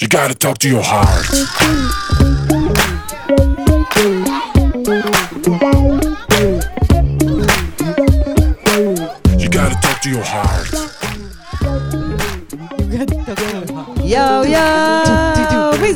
You 0.00 0.06
gotta 0.06 0.32
talk 0.32 0.58
to 0.58 0.68
your 0.68 0.80
heart. 0.80 1.28
You 9.36 9.48
gotta 9.48 9.74
talk 9.82 10.00
to 10.02 10.10
your 10.10 10.22
heart. 10.22 10.72
Yo, 14.04 14.42
yo. 14.44 15.27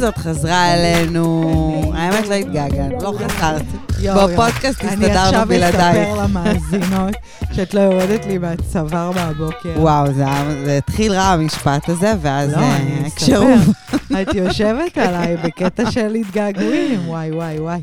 מי 0.03 0.07
זאת 0.07 0.19
חזרה 0.19 0.75
אלינו? 0.75 1.93
האמת 1.95 2.29
לא 2.29 2.35
התגעגענו, 2.35 2.99
לא 3.03 3.13
חזרת. 3.19 3.63
בפודקאסט 4.03 4.81
אני 4.81 4.91
הסתדרנו 4.91 5.19
עכשיו 5.19 5.47
בלעדייך. 5.49 6.09
אספר 6.09 6.23
למאזינות 6.23 7.15
שאת 7.53 7.75
לא 7.75 7.81
יורדת 7.81 8.27
לי 8.27 8.39
מהצוואר 8.39 9.11
מהבוקר. 9.11 9.75
וואו, 9.77 10.13
זה 10.13 10.79
התחיל 10.79 11.13
רע 11.13 11.23
המשפט 11.23 11.89
הזה, 11.89 12.15
ואז 12.21 12.53
לא, 12.53 12.57
אה, 12.57 12.77
אני 12.77 13.07
הקשרו. 13.07 13.47
אספר. 13.55 14.23
את 14.23 14.35
יושבת 14.35 14.99
עליי 14.99 15.37
בקטע 15.37 15.91
של 15.91 16.15
התגעגועים, 16.15 17.09
וואי, 17.09 17.31
וואי, 17.31 17.59
וואי. 17.59 17.83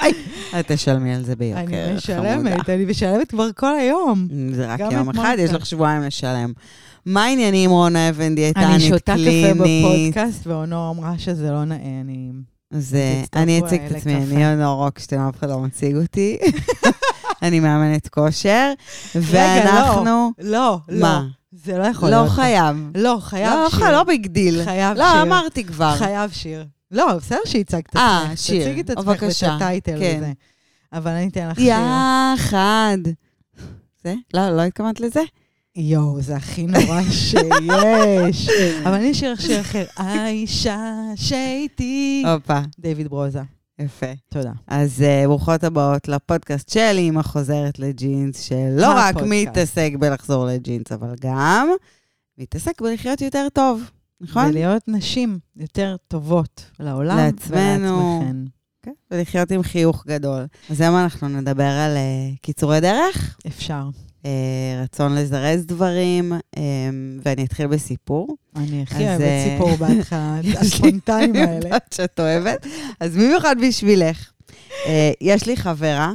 את 0.60 0.72
תשלמי 0.72 1.14
על 1.14 1.24
זה 1.24 1.36
ביוקר, 1.36 1.60
אני 1.60 1.66
חמודה. 2.06 2.36
משלמת, 2.36 2.70
אני 2.70 2.84
משלמת 2.84 3.30
כבר 3.30 3.48
כל 3.56 3.74
היום. 3.78 4.28
זה 4.52 4.66
רק 4.66 4.80
יום 4.80 5.10
אחד, 5.10 5.36
יש. 5.38 5.50
לך 5.50 5.66
שבועיים 5.66 6.02
לשלם. 6.02 6.52
מה 7.06 7.24
העניינים, 7.24 7.70
רונה 7.70 8.08
אבן, 8.08 8.34
דיאטנית 8.34 8.66
אני 8.66 8.80
שותה 8.80 9.12
קפה 9.12 9.14
קלינית? 9.14 9.84
בפודקאסט, 9.84 10.46
ואונור 10.46 10.90
אמרה 10.90 11.18
שזה 11.18 11.50
לא 11.50 11.64
נאה, 11.64 12.00
אני... 12.00 12.30
אז 12.70 12.94
אה, 12.94 13.24
אני 13.42 13.60
אציג 13.60 13.80
את 13.82 13.92
עצמי. 13.92 14.14
אני 14.14 14.52
אונור 14.52 14.84
רוקשטיין, 14.84 15.20
אף 15.20 15.38
אחד 15.38 15.48
לא 15.48 15.58
מציג 15.58 15.96
אותי. 15.96 16.38
אני 17.42 17.60
מאמנת 17.60 18.08
כושר, 18.08 18.72
רגע, 19.14 19.26
ואנחנו... 19.32 20.32
לא, 20.38 20.78
לא. 20.88 21.00
מה? 21.00 21.26
זה 21.52 21.78
לא 21.78 21.82
יכול 21.82 22.10
לא 22.10 22.16
להיות. 22.16 22.30
חייב. 22.30 22.76
לא, 22.94 23.18
חייב 23.20 23.52
לא, 23.52 23.70
שיר. 23.70 23.92
לא 23.92 24.02
ביג 24.04 24.26
דיל. 24.26 24.64
חייב 24.64 24.98
לא, 24.98 25.04
שיר. 25.12 25.22
אמרתי 25.22 25.64
כבר. 25.64 25.94
חייב 25.96 26.30
שיר. 26.30 26.66
לא, 26.90 27.16
בסדר 27.16 27.38
שהצגת 27.44 27.90
את 27.90 27.96
אה, 27.96 28.22
עצמך. 28.22 28.38
שיר. 28.38 28.64
תציגי 28.64 28.80
את 28.80 28.90
עצמך. 28.90 29.22
ואת 29.22 29.42
הטייטל 29.42 29.98
כן. 29.98 30.16
וזה. 30.18 30.32
אבל 30.92 31.10
אני 31.10 31.28
אתן 31.28 31.48
לך 31.48 31.60
שיר. 31.60 31.74
יחד. 31.74 32.98
זה? 34.04 34.14
לא, 34.34 34.50
לא 34.50 34.62
התכוונת 34.62 35.00
לזה? 35.00 35.22
יואו, 35.76 36.20
זה 36.20 36.36
הכי 36.36 36.66
נורא 36.66 37.02
שיש. 37.10 38.48
אבל 38.86 38.94
אני 38.94 39.10
אשאיר 39.10 39.36
שיר 39.36 39.60
אחר. 39.60 39.84
האישה 39.96 40.92
שאיתי. 41.16 42.24
הופה, 42.26 42.60
דיוויד 42.78 43.08
ברוזה. 43.08 43.42
יפה. 43.78 44.06
תודה. 44.28 44.52
אז 44.66 45.00
uh, 45.00 45.26
ברוכות 45.26 45.64
הבאות 45.64 46.08
לפודקאסט 46.08 46.68
של 46.68 46.94
אימא 46.98 47.22
חוזרת 47.22 47.78
לג'ינס, 47.78 48.40
שלא 48.40 48.86
רק. 48.96 49.14
מתעסק 49.26 49.92
בלחזור 49.98 50.46
לג'ינס, 50.46 50.92
אבל 50.92 51.14
גם 51.20 51.68
מתעסק 52.38 52.80
בלחיות 52.80 53.20
יותר 53.20 53.46
טוב, 53.52 53.90
נכון? 54.20 54.46
ולהיות 54.46 54.82
נשים 54.88 55.38
יותר 55.56 55.96
טובות 56.08 56.64
לעולם 56.80 57.16
לעצמנו. 57.16 58.20
ולעצמכן. 58.20 58.36
כן, 58.82 58.92
ולחיות 59.10 59.50
עם 59.50 59.62
חיוך 59.62 60.04
גדול. 60.06 60.46
אז 60.70 60.80
היום 60.80 60.96
אנחנו 60.96 61.28
נדבר 61.28 61.70
על 61.70 61.96
uh, 61.96 62.38
קיצורי 62.42 62.80
דרך, 62.80 63.36
אפשר. 63.46 63.88
Uh, 64.22 64.26
רצון 64.82 65.14
לזרז 65.14 65.66
דברים, 65.66 66.32
um, 66.32 66.58
ואני 67.24 67.44
אתחיל 67.44 67.66
בסיפור. 67.66 68.36
אני 68.56 68.82
הכי 68.82 69.08
אוהבת 69.08 69.20
אה, 69.20 69.46
סיפור 69.52 69.76
בהתחלה, 69.76 70.40
הספונטניים 70.60 71.34
האלה. 71.34 71.46
אני 71.46 71.54
יודעת 71.54 71.94
שאת 71.94 72.20
אוהבת. 72.20 72.66
אז 73.00 73.16
במיוחד 73.16 73.56
בשבילך. 73.68 74.30
אה, 74.86 75.10
יש 75.20 75.46
לי 75.46 75.56
חברה, 75.56 76.12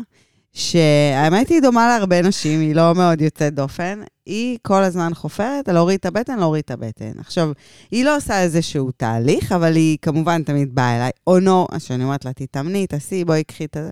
שהאמת 0.53 1.49
היא 1.49 1.61
דומה 1.61 1.87
להרבה 1.87 2.21
נשים, 2.21 2.59
היא 2.59 2.75
לא 2.75 2.95
מאוד 2.95 3.21
יוצאת 3.21 3.53
דופן. 3.53 4.01
היא 4.25 4.57
כל 4.61 4.83
הזמן 4.83 5.13
חופרת 5.13 5.69
על 5.69 5.75
להוריד 5.75 5.99
את 5.99 6.05
הבטן, 6.05 6.39
להוריד 6.39 6.63
את 6.65 6.71
הבטן. 6.71 7.11
עכשיו, 7.19 7.51
היא 7.91 8.05
לא 8.05 8.15
עושה 8.15 8.41
איזשהו 8.41 8.91
תהליך, 8.91 9.51
אבל 9.51 9.75
היא 9.75 9.97
כמובן 10.01 10.43
תמיד 10.43 10.75
באה 10.75 10.95
אליי, 10.95 11.11
או 11.27 11.67
אז 11.71 11.83
שאני 11.83 12.03
אומרת 12.03 12.25
לה, 12.25 12.33
תתאמני, 12.33 12.87
תעשי, 12.87 13.25
בואי 13.25 13.43
קחי 13.43 13.65
את 13.65 13.77
זה. 13.79 13.89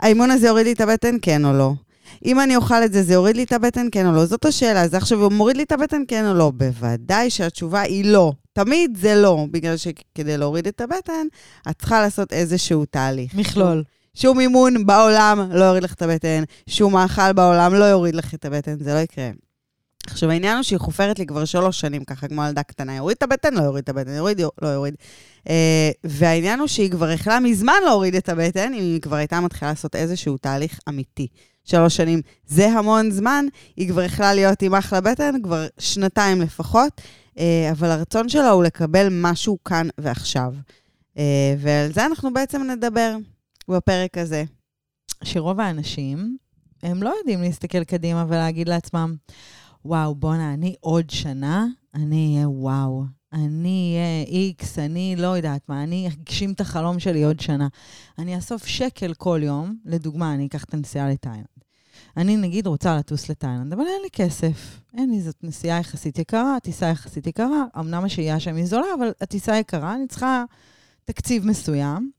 האימון 0.00 0.30
הזה 0.30 0.46
יוריד 0.46 0.66
לי 0.66 0.72
את 0.72 0.80
הבטן, 0.80 1.16
כן 1.22 1.44
או 1.44 1.52
לא? 1.52 1.72
אם 2.24 2.40
אני 2.40 2.56
אוכל 2.56 2.84
את 2.84 2.92
זה, 2.92 3.02
זה 3.02 3.12
יוריד 3.12 3.36
לי 3.36 3.42
את 3.42 3.52
הבטן, 3.52 3.86
כן 3.92 4.06
או 4.06 4.12
לא? 4.12 4.24
זאת 4.24 4.44
השאלה. 4.44 4.82
אז 4.82 4.94
עכשיו, 4.94 5.22
הוא 5.22 5.32
מוריד 5.32 5.56
לי 5.56 5.62
את 5.62 5.72
הבטן, 5.72 6.02
כן 6.08 6.26
או 6.26 6.34
לא? 6.34 6.52
בוודאי 6.56 7.30
שהתשובה 7.30 7.80
היא 7.80 8.04
לא. 8.04 8.32
תמיד 8.52 8.98
זה 9.00 9.14
לא, 9.14 9.46
בגלל 9.50 9.76
שכדי 9.76 10.36
להוריד 10.38 10.66
את 10.66 10.80
הבטן, 10.80 11.26
את 11.70 11.78
צריכה 11.78 12.00
לעשות 12.00 12.32
איזשהו 12.32 12.84
תהליך. 12.84 13.34
מכלול. 13.34 13.82
שום 14.14 14.40
אימון 14.40 14.86
בעולם 14.86 15.50
לא 15.52 15.64
יוריד 15.64 15.82
לך 15.82 15.94
את 15.94 16.02
הבטן, 16.02 16.42
שום 16.68 16.92
מאכל 16.92 17.32
בעולם 17.32 17.74
לא 17.74 17.84
יוריד 17.84 18.14
לך 18.14 18.34
את 18.34 18.44
הבטן, 18.44 18.76
זה 18.80 18.94
לא 18.94 18.98
יקרה. 18.98 19.30
עכשיו, 20.06 20.30
העניין 20.30 20.56
הוא 20.56 20.62
שהיא 20.62 20.78
חופרת 20.78 21.18
לי 21.18 21.26
כבר 21.26 21.44
שלוש 21.44 21.80
שנים, 21.80 22.04
ככה 22.04 22.28
כמו 22.28 22.42
ילדה 22.44 22.62
קטנה, 22.62 22.96
יוריד 22.96 23.16
את 23.16 23.22
הבטן, 23.22 23.54
לא 23.54 23.62
יוריד 23.62 23.82
את 23.82 23.88
הבטן, 23.88 24.10
יוריד, 24.10 24.40
לא 24.62 24.68
יוריד. 24.68 24.94
Uh, 25.38 25.50
והעניין 26.04 26.60
הוא 26.60 26.68
שהיא 26.68 26.90
כבר 26.90 27.10
יכלה 27.10 27.40
מזמן 27.40 27.74
להוריד 27.84 28.14
את 28.14 28.28
הבטן, 28.28 28.74
אם 28.74 28.80
היא 28.80 29.00
כבר 29.00 29.16
הייתה 29.16 29.40
מתחילה 29.40 29.70
לעשות 29.70 29.96
איזשהו 29.96 30.36
תהליך 30.36 30.80
אמיתי. 30.88 31.26
שלוש 31.64 31.96
שנים 31.96 32.20
זה 32.46 32.66
המון 32.70 33.10
זמן, 33.10 33.44
היא 33.76 33.88
כבר 33.88 34.02
יכלה 34.02 34.34
להיות 34.34 34.62
עם 34.62 34.74
אחלה 34.74 35.00
בטן, 35.00 35.42
כבר 35.42 35.66
שנתיים 35.78 36.40
לפחות, 36.40 37.00
uh, 37.36 37.40
אבל 37.70 37.90
הרצון 37.90 38.28
שלה 38.28 38.50
הוא 38.50 38.64
לקבל 38.64 39.08
משהו 39.10 39.58
כאן 39.64 39.88
ועכשיו. 39.98 40.54
Uh, 41.14 41.20
ועל 41.58 41.92
זה 41.92 42.06
אנחנו 42.06 42.32
בעצם 42.32 42.62
נדבר 42.62 43.16
בפרק 43.68 44.18
הזה. 44.18 44.44
שרוב 45.24 45.60
האנשים, 45.60 46.36
הם 46.82 47.02
לא 47.02 47.14
יודעים 47.18 47.42
להסתכל 47.42 47.84
קדימה 47.84 48.24
ולהגיד 48.28 48.68
לעצמם, 48.68 49.14
וואו, 49.84 50.14
בואנה, 50.14 50.54
אני 50.54 50.74
עוד 50.80 51.10
שנה, 51.10 51.66
אני 51.94 52.34
אהיה 52.36 52.48
וואו. 52.48 53.19
אני 53.32 53.96
אהיה 53.96 54.24
איקס, 54.26 54.78
אני 54.78 55.14
לא 55.18 55.26
יודעת 55.26 55.68
מה, 55.68 55.82
אני 55.82 56.08
אגשים 56.08 56.52
את 56.52 56.60
החלום 56.60 56.98
שלי 56.98 57.24
עוד 57.24 57.40
שנה. 57.40 57.68
אני 58.18 58.36
אאסוף 58.36 58.66
שקל 58.66 59.14
כל 59.14 59.40
יום, 59.42 59.76
לדוגמה, 59.84 60.34
אני 60.34 60.46
אקח 60.46 60.64
את 60.64 60.74
הנסיעה 60.74 61.10
לתאילנד. 61.10 61.46
אני 62.16 62.36
נגיד 62.36 62.66
רוצה 62.66 62.96
לטוס 62.96 63.28
לתאילנד, 63.28 63.72
אבל 63.72 63.82
אין 63.82 64.02
לי 64.02 64.10
כסף. 64.12 64.80
אין 64.94 65.10
לי, 65.10 65.20
זאת 65.20 65.36
נסיעה 65.42 65.78
יחסית 65.80 66.18
יקרה, 66.18 66.60
טיסה 66.62 66.86
יחסית 66.86 67.26
יקרה, 67.26 67.64
אמנם 67.78 68.04
השהייה 68.04 68.40
שם 68.40 68.56
היא 68.56 68.66
זולה, 68.66 68.86
אבל 68.98 69.10
הטיסה 69.20 69.56
יקרה, 69.56 69.94
אני 69.94 70.06
צריכה 70.08 70.44
תקציב 71.04 71.46
מסוים. 71.46 72.10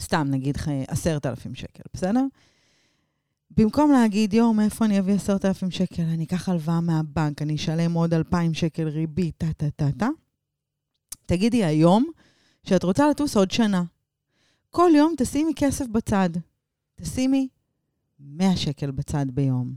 סתם, 0.00 0.26
נגיד 0.30 0.58
עשרת 0.88 1.26
אלפים 1.26 1.54
שקל, 1.54 1.82
בסדר? 1.94 2.24
במקום 3.58 3.92
להגיד, 3.92 4.34
יואו, 4.34 4.54
מאיפה 4.54 4.84
אני 4.84 4.98
אביא 4.98 5.14
עשרת 5.14 5.44
אלפים 5.44 5.70
שקל? 5.70 6.02
אני 6.02 6.24
אקח 6.24 6.48
הלוואה 6.48 6.80
מהבנק, 6.80 7.42
אני 7.42 7.54
אשלם 7.54 7.92
עוד 7.92 8.14
אלפיים 8.14 8.54
שקל 8.54 8.88
ריבית, 8.88 9.34
טה-טה-טה-טה. 9.38 10.08
תגידי 11.26 11.64
היום 11.64 12.06
שאת 12.64 12.84
רוצה 12.84 13.08
לטוס 13.10 13.36
עוד 13.36 13.50
שנה. 13.50 13.82
כל 14.70 14.90
יום 14.94 15.14
תשימי 15.16 15.52
כסף 15.56 15.86
בצד. 15.86 16.30
תשימי 16.94 17.48
100 18.20 18.56
שקל 18.56 18.90
בצד 18.90 19.26
ביום. 19.30 19.74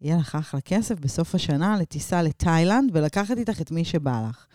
יהיה 0.00 0.16
לך 0.16 0.34
אחלה 0.34 0.60
כסף 0.60 0.98
בסוף 0.98 1.34
השנה 1.34 1.76
לטיסה 1.76 2.22
לתאילנד 2.22 2.90
ולקחת 2.92 3.38
איתך 3.38 3.60
את 3.60 3.70
מי 3.70 3.84
שבא 3.84 4.28
לך. 4.28 4.46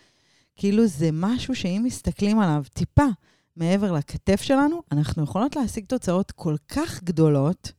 כאילו 0.56 0.88
זה 0.88 1.10
משהו 1.14 1.56
שאם 1.56 1.82
מסתכלים 1.86 2.40
עליו 2.40 2.64
טיפה 2.74 3.08
מעבר 3.56 3.92
לכתף 3.92 4.42
שלנו, 4.42 4.82
אנחנו 4.92 5.24
יכולות 5.24 5.56
להשיג 5.56 5.86
תוצאות 5.86 6.32
כל 6.32 6.56
כך 6.68 7.04
גדולות, 7.04 7.72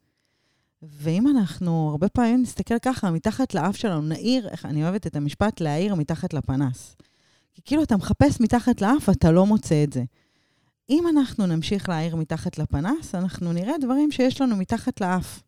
ואם 0.90 1.28
אנחנו 1.28 1.88
הרבה 1.90 2.08
פעמים 2.08 2.42
נסתכל 2.42 2.78
ככה, 2.78 3.10
מתחת 3.10 3.54
לאף 3.54 3.76
שלנו, 3.76 4.02
נעיר, 4.02 4.48
איך 4.48 4.66
אני 4.66 4.82
אוהבת 4.82 5.06
את 5.06 5.16
המשפט, 5.16 5.60
להעיר 5.60 5.94
מתחת 5.94 6.34
לפנס. 6.34 6.96
כי 7.54 7.62
כאילו 7.64 7.82
אתה 7.82 7.96
מחפש 7.96 8.40
מתחת 8.40 8.80
לאף, 8.80 9.08
אתה 9.10 9.32
לא 9.32 9.46
מוצא 9.46 9.84
את 9.84 9.92
זה. 9.92 10.04
אם 10.90 11.04
אנחנו 11.08 11.46
נמשיך 11.46 11.88
להעיר 11.88 12.16
מתחת 12.16 12.58
לפנס, 12.58 13.14
אנחנו 13.14 13.52
נראה 13.52 13.78
דברים 13.80 14.12
שיש 14.12 14.40
לנו 14.40 14.56
מתחת 14.56 15.00
לאף. 15.00 15.42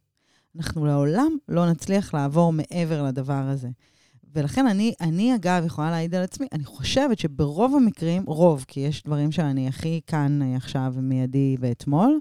אנחנו 0.56 0.86
לעולם 0.86 1.36
לא 1.48 1.70
נצליח 1.70 2.14
לעבור 2.14 2.52
מעבר 2.52 3.02
לדבר 3.02 3.42
הזה. 3.48 3.68
ולכן 4.34 4.66
אני, 4.66 4.94
אני 5.00 5.34
אגב 5.34 5.62
יכולה 5.66 5.90
להעיד 5.90 6.14
על 6.14 6.22
עצמי, 6.22 6.46
אני 6.52 6.64
חושבת 6.64 7.18
שברוב 7.18 7.76
המקרים, 7.76 8.22
רוב, 8.26 8.64
כי 8.68 8.80
יש 8.80 9.02
דברים 9.02 9.32
שאני 9.32 9.68
הכי 9.68 10.00
כאן 10.06 10.42
אה, 10.42 10.56
עכשיו 10.56 10.94
מיידי 10.96 11.56
ואתמול, 11.60 12.18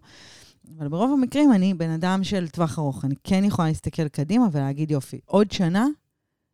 אבל 0.77 0.88
ברוב 0.88 1.12
המקרים 1.12 1.53
אני 1.53 1.73
בן 1.73 1.89
אדם 1.89 2.23
של 2.23 2.47
טווח 2.47 2.79
ארוך. 2.79 3.06
אני 3.06 3.15
כן 3.23 3.44
יכולה 3.44 3.67
להסתכל 3.67 4.07
קדימה 4.07 4.45
ולהגיד, 4.51 4.91
יופי, 4.91 5.19
עוד 5.25 5.51
שנה 5.51 5.88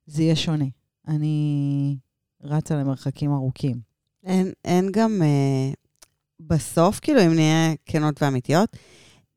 זה 0.05 0.23
יהיה 0.23 0.35
שונה. 0.35 0.65
אני 1.07 1.97
רצה 2.43 2.75
למרחקים 2.75 3.33
ארוכים. 3.33 3.79
אין, 4.23 4.51
אין 4.65 4.89
גם, 4.91 5.21
אה, 5.21 5.73
בסוף, 6.39 6.99
כאילו, 6.99 7.25
אם 7.25 7.33
נהיה 7.33 7.73
כנות 7.85 8.21
ואמיתיות, 8.21 8.77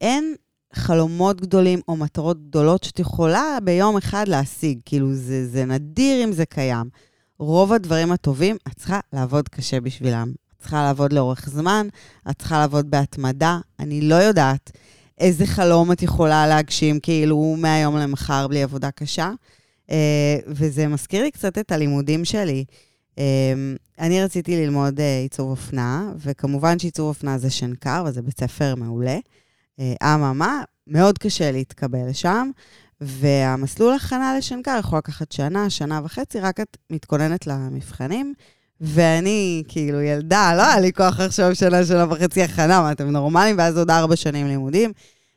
אין 0.01 0.35
חלומות 0.73 1.41
גדולים 1.41 1.81
או 1.89 1.97
מטרות 1.97 2.49
גדולות 2.49 2.85
שאת 2.85 2.99
יכולה 2.99 3.59
ביום 3.65 3.97
אחד 3.97 4.29
להשיג. 4.29 4.81
כאילו, 4.85 5.15
זה, 5.15 5.49
זה 5.49 5.65
נדיר 5.65 6.25
אם 6.25 6.33
זה 6.33 6.47
קיים. 6.47 6.91
רוב 7.39 7.73
הדברים 7.73 8.13
הטובים, 8.13 8.57
את 8.69 8.77
צריכה 8.77 9.01
לעבוד 9.13 9.49
קשה 9.49 9.81
בשבילם. 9.81 10.33
צריכה 10.65 10.83
לעבוד 10.83 11.13
לאורך 11.13 11.49
זמן, 11.49 11.87
את 12.31 12.39
צריכה 12.39 12.59
לעבוד 12.59 12.91
בהתמדה. 12.91 13.59
אני 13.81 14.01
לא 14.01 14.15
יודעת 14.15 14.71
איזה 15.19 15.47
חלום 15.47 15.93
את 15.93 16.03
יכולה 16.03 16.47
להגשים, 16.47 17.01
כאילו, 17.01 17.57
מהיום 17.59 17.97
למחר 17.97 18.49
בלי 18.49 18.63
עבודה 18.63 18.91
קשה. 18.91 19.31
אה, 19.91 20.37
וזה 20.47 20.89
מזכיר 20.89 21.23
לי 21.23 21.31
קצת 21.31 21.59
את 21.59 21.73
הלימודים 21.73 22.25
שלי. 22.25 22.65
אני 23.99 24.23
רציתי 24.23 24.57
ללמוד 24.57 25.01
אה, 25.01 25.21
עיצוב 25.23 25.51
אופנה, 25.51 26.13
וכמובן 26.17 26.79
שעיצוב 26.79 27.09
אופנה 27.09 27.39
זה 27.39 27.51
שנקר, 27.51 28.05
וזה 28.07 28.23
בית 28.23 28.41
ספר 28.41 28.75
מעולה. 28.75 29.19
אממה, 30.03 30.63
מאוד 30.87 31.19
קשה 31.19 31.53
להתקבל 31.53 32.09
לשם, 32.09 32.51
והמסלול 33.01 33.95
הכנה 33.95 34.35
לשנקר 34.39 34.77
יכול 34.79 34.99
לקחת 34.99 35.33
שנה, 35.33 35.71
שנה 35.71 36.01
וחצי, 36.05 36.41
רק 36.41 36.61
את 36.61 36.77
מתכוננת 36.91 37.47
למבחנים. 37.47 38.35
ואני 38.81 39.63
כאילו 39.69 40.01
ילדה, 40.01 40.55
לא 40.57 40.63
היה 40.63 40.81
לי 40.81 40.93
כוח 40.93 41.21
עכשיו 41.21 41.55
שנה, 41.55 41.85
שנה 41.87 42.07
וחצי 42.11 42.43
הכנה, 42.43 42.81
מה, 42.81 42.93
אתם 42.93 43.11
נורמלים? 43.11 43.59
ואז 43.59 43.79
עוד 43.79 43.91
ארבע 43.91 44.17
שנים 44.17 44.47
לימודים. 44.47 44.93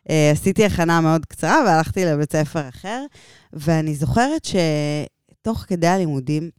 Uh, 0.08 0.12
עשיתי 0.34 0.66
הכנה 0.66 1.02
מאוד 1.02 1.26
קצרה 1.26 1.64
והלכתי 1.66 2.06
לבית 2.06 2.32
ספר 2.32 2.70
אחר, 2.70 3.06
ואני 3.54 3.96
זוכרת 3.96 4.46
שתוך 4.46 5.66
כדי 5.68 5.88
הלימודים, 5.88 6.50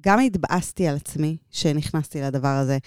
גם 0.00 0.20
התבאסתי 0.20 0.88
על 0.88 0.96
עצמי 0.96 1.36
שנכנסתי 1.50 2.20
לדבר 2.20 2.48
הזה. 2.48 2.78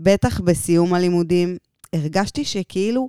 בטח 0.00 0.40
בסיום 0.40 0.94
הלימודים, 0.94 1.56
הרגשתי 1.92 2.44
שכאילו 2.44 3.08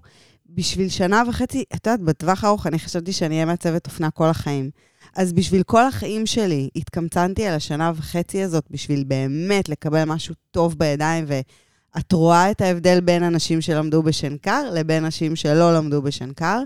בשביל 0.50 0.90
שנה 0.90 1.24
וחצי, 1.30 1.64
את 1.76 1.88
יודעת, 1.88 2.00
בטווח 2.00 2.44
הארוך 2.44 2.68
אני 2.68 2.80
חשבתי 2.80 3.14
שאני 3.14 3.36
אהיה 3.36 3.46
מעצבת 3.46 3.86
אופנה 3.86 4.12
כל 4.12 4.28
החיים. 4.30 4.70
אז 5.16 5.34
בשביל 5.34 5.64
כל 5.64 5.86
החיים 5.86 6.26
שלי 6.26 6.70
התקמצנתי 6.76 7.46
על 7.46 7.54
השנה 7.54 7.92
וחצי 7.96 8.44
הזאת 8.44 8.64
בשביל 8.72 9.04
באמת 9.04 9.70
לקבל 9.70 10.04
משהו 10.04 10.36
טוב 10.52 10.76
בידיים, 10.78 11.26
ואת 11.28 12.12
רואה 12.12 12.52
את 12.52 12.62
ההבדל 12.62 13.00
בין 13.00 13.24
אנשים 13.24 13.62
שלמדו 13.62 14.04
בשנקר 14.04 14.70
לבין 14.74 15.04
אנשים 15.06 15.36
שלא 15.36 15.74
למדו 15.78 16.02
בשנקר. 16.02 16.60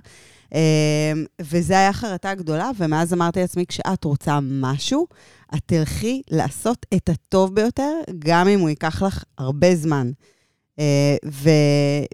אמ, 0.54 1.26
וזה 1.42 1.74
היה 1.74 1.94
חרטה 1.94 2.36
גדולה, 2.36 2.70
ומאז 2.78 3.14
אמרתי 3.14 3.40
לעצמי, 3.40 3.66
כשאת 3.66 4.04
רוצה 4.04 4.40
משהו, 4.42 5.08
את 5.56 5.62
תלכי 5.66 6.22
לעשות 6.32 6.86
את 6.94 7.10
הטוב 7.10 7.56
ביותר, 7.56 7.94
גם 8.20 8.48
אם 8.48 8.60
הוא 8.60 8.70
ייקח 8.70 9.04
לך 9.04 9.24
הרבה 9.38 9.76
זמן. 9.76 10.12
אה, 10.80 11.16
ו, 11.26 11.50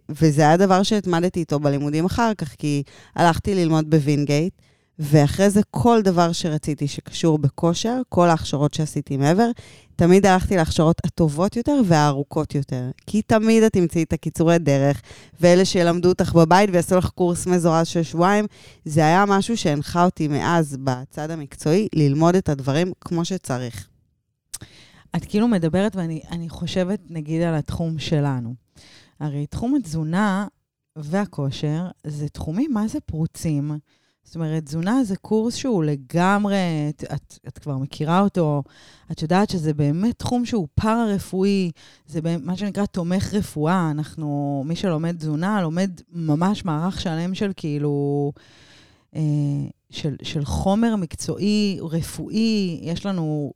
וזה 0.09 0.41
היה 0.41 0.57
דבר 0.57 0.83
שהתמדתי 0.83 1.39
איתו 1.39 1.59
בלימודים 1.59 2.06
אחר 2.06 2.31
כך, 2.38 2.56
כי 2.57 2.83
הלכתי 3.15 3.56
ללמוד 3.56 3.89
בווינגייט, 3.89 4.53
ואחרי 5.00 5.50
זה 5.50 5.62
כל 5.72 6.01
דבר 6.01 6.31
שרציתי 6.31 6.88
שקשור 6.88 7.38
בכושר, 7.38 8.01
כל 8.10 8.30
ההכשרות 8.30 8.74
שעשיתי 8.74 9.18
מעבר, 9.18 9.50
תמיד 9.95 10.25
הלכתי 10.25 10.56
להכשרות 10.56 10.98
הטובות 11.06 11.56
יותר 11.56 11.81
והארוכות 11.86 12.56
יותר. 12.56 12.90
כי 13.07 13.22
תמיד 13.22 13.63
את 13.63 13.74
תמצאי 13.74 14.04
את 14.04 14.13
הקיצורי 14.13 14.60
דרך, 14.60 15.01
ואלה 15.42 15.66
שילמדו 15.66 16.10
אותך 16.10 16.34
בבית 16.34 16.69
ויעשו 16.74 16.98
לך 16.98 17.10
קורס 17.10 17.48
מזורז 17.48 17.88
של 17.88 18.04
שבועיים, 18.04 18.45
זה 18.86 19.01
היה 19.01 19.25
משהו 19.28 19.57
שהנחה 19.57 20.06
אותי 20.06 20.28
מאז 20.28 20.78
בצד 20.84 21.31
המקצועי, 21.31 21.88
ללמוד 21.96 22.36
את 22.36 22.50
הדברים 22.50 22.92
כמו 23.01 23.25
שצריך. 23.25 23.88
את 25.16 25.25
כאילו 25.25 25.48
מדברת, 25.48 25.96
ואני 25.96 26.50
חושבת, 26.50 27.00
נגיד, 27.10 27.42
על 27.42 27.56
התחום 27.56 28.00
שלנו. 28.00 28.54
הרי 29.19 29.46
תחום 29.48 29.75
התזונה 29.75 30.48
והכושר 30.96 31.88
זה 32.07 32.30
תחומים 32.30 32.74
מה 32.74 32.88
זה 32.88 33.00
פרוצים. 33.00 33.72
זאת 34.24 34.36
אומרת, 34.36 34.64
תזונה 34.64 35.04
זה 35.04 35.16
קורס 35.16 35.56
שהוא 35.56 35.84
לגמרי, 35.84 36.56
את, 36.90 37.04
את, 37.14 37.40
את 37.48 37.58
כבר 37.58 37.78
מכירה 37.78 38.20
אותו, 38.20 38.64
את 39.12 39.22
יודעת 39.22 39.50
שזה 39.50 39.74
באמת 39.74 40.20
תחום 40.20 40.46
שהוא 40.46 40.68
פארה-רפואי, 40.75 41.72
זה 42.08 42.20
מה 42.44 42.58
שנקרא 42.58 42.86
תומך 42.86 43.34
רפואה. 43.34 43.92
אנחנו, 43.92 44.64
מי 44.66 44.75
שלומד 44.75 45.16
תזונה, 45.18 45.62
לומד 45.62 45.92
ממש 46.12 46.66
מערך 46.66 47.02
שלם 47.02 47.36
של 47.36 47.52
כאילו, 47.56 48.31
אה, 49.16 49.22
של, 49.90 50.16
של 50.22 50.46
חומר 50.46 50.96
מקצועי, 50.96 51.80
רפואי, 51.81 52.80
יש 52.81 53.06
לנו 53.06 53.54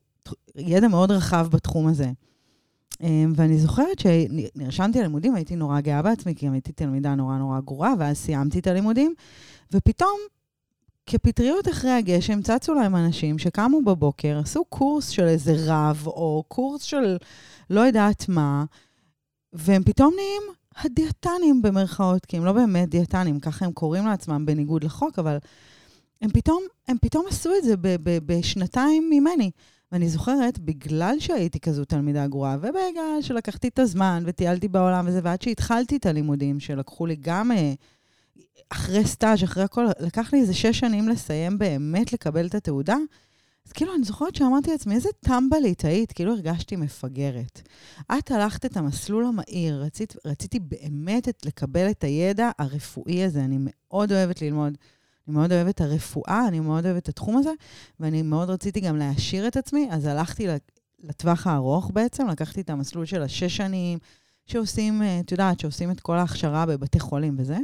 ידע 0.56 0.88
מאוד 0.88 1.12
רחב 1.12 1.48
בתחום 1.52 1.88
הזה. 1.88 2.12
אה, 3.04 3.26
ואני 3.36 3.58
זוכרת 3.58 4.00
שנרשמתי 4.00 5.00
ללימודים, 5.00 5.36
הייתי 5.36 5.56
נורא 5.56 5.80
גאה 5.80 6.02
בעצמי, 6.02 6.36
כי 6.36 6.50
הייתי 6.50 6.72
תלמידה 6.72 7.16
נורא 7.16 7.38
נורא 7.38 7.60
גרועה, 7.60 7.94
ואז 8.00 8.18
סיימתי 8.18 8.60
את 8.60 8.68
הלימודים, 8.68 9.14
ופתאום 9.72 10.18
כפטריות 11.08 11.68
אחרי 11.68 11.92
הגשם 11.92 12.42
צצו 12.42 12.74
להם 12.74 12.96
אנשים 12.96 13.38
שקמו 13.38 13.82
בבוקר, 13.82 14.40
עשו 14.44 14.66
קורס 14.66 15.10
של 15.10 15.28
איזה 15.28 15.54
רב, 15.66 16.04
או 16.08 16.44
קורס 16.48 16.82
של 16.82 17.18
לא 17.70 17.82
יודעת 17.82 18.30
מה, 18.30 18.66
והם 19.54 19.84
פתאום 19.84 20.14
נהיים 20.16 20.42
הדיאטנים 20.78 21.62
במרכאות, 21.62 22.26
כי 22.26 22.38
הם 22.38 22.46
לא 22.46 22.52
באמת 22.52 22.90
דיאטנים, 22.90 23.40
ככה 23.40 23.66
הם 23.66 23.72
קוראים 23.72 24.06
לעצמם 24.06 24.46
בניגוד 24.46 24.84
לחוק, 24.84 25.20
אבל 25.20 25.38
הם 26.22 26.30
פתאום, 26.30 26.64
הם 26.88 26.98
פתאום 27.02 27.26
עשו 27.30 27.50
את 27.58 27.64
זה 27.64 27.76
בשנתיים 28.26 29.10
ממני. 29.10 29.52
ואני 29.92 30.10
זוכרת, 30.10 30.60
בגלל 30.60 31.16
שהייתי 31.20 31.60
כזו 31.60 31.86
תלמידה 31.86 32.28
גרועה, 32.28 32.58
ובגלל 32.58 33.18
שלקחתי 33.22 33.68
את 33.68 33.80
הזמן 33.80 34.24
וטיילתי 34.26 34.68
בעולם 34.68 35.08
וזה, 35.08 35.20
ועד 35.24 35.42
שהתחלתי 35.42 35.98
את 35.98 36.06
הלימודים, 36.06 36.60
שלקחו 36.60 37.06
לי 37.06 37.16
גם... 37.22 37.52
אה, 37.52 37.74
אחרי 38.70 39.06
סטאז', 39.06 39.44
אחרי 39.44 39.64
הכל, 39.64 39.86
לקח 40.00 40.34
לי 40.34 40.40
איזה 40.40 40.54
שש 40.54 40.80
שנים 40.80 41.10
לסיים 41.10 41.58
באמת 41.58 42.14
לקבל 42.14 42.48
את 42.48 42.56
התעודה. 42.56 42.98
אז 43.68 43.72
כאילו, 43.72 43.96
אני 43.96 44.04
זוכרת 44.04 44.36
שאמרתי 44.36 44.72
לעצמי, 44.72 44.96
איזה 44.96 45.10
טמבלית 45.20 45.86
היית, 45.86 46.12
כאילו 46.12 46.32
הרגשתי 46.32 46.76
מפגרת. 46.76 47.62
את 48.18 48.32
הלכת 48.32 48.66
את 48.66 48.78
המסלול 48.78 49.26
המהיר, 49.26 49.84
רצית, 49.84 50.16
רציתי 50.26 50.60
באמת 50.60 51.30
את, 51.30 51.46
לקבל 51.46 51.90
את 51.90 52.04
הידע 52.04 52.50
הרפואי 52.60 53.24
הזה, 53.24 53.40
אני 53.40 53.58
מאוד 53.60 54.12
אוהבת 54.12 54.42
ללמוד. 54.42 54.78
אני 55.28 55.36
מאוד 55.36 55.52
אוהבת 55.52 55.76
את 55.76 55.82
הרפואה, 55.82 56.48
אני 56.48 56.60
מאוד 56.60 56.86
אוהבת 56.86 57.04
את 57.04 57.10
התחום 57.10 57.38
הזה, 57.38 57.52
ואני 58.00 58.22
מאוד 58.22 58.50
רציתי 58.50 58.80
גם 58.80 58.98
להעשיר 58.98 59.48
את 59.48 59.58
עצמי, 59.58 59.88
אז 59.92 60.06
הלכתי 60.06 60.48
לטווח 61.00 61.48
הארוך 61.48 61.92
בעצם, 61.94 62.28
לקחתי 62.28 62.62
את 62.62 62.70
המסלול 62.70 63.06
של 63.06 63.22
השש 63.22 63.58
שנים, 63.58 64.00
שעושים, 64.46 65.02
אה, 65.02 65.20
את 65.20 65.32
יודעת, 65.32 65.60
שעושים 65.60 65.92
את 65.92 66.00
כל 66.00 66.18
ההכשרה 66.18 66.66
בבתי 66.66 67.00
חולים 67.00 67.36
וזה. 67.38 67.58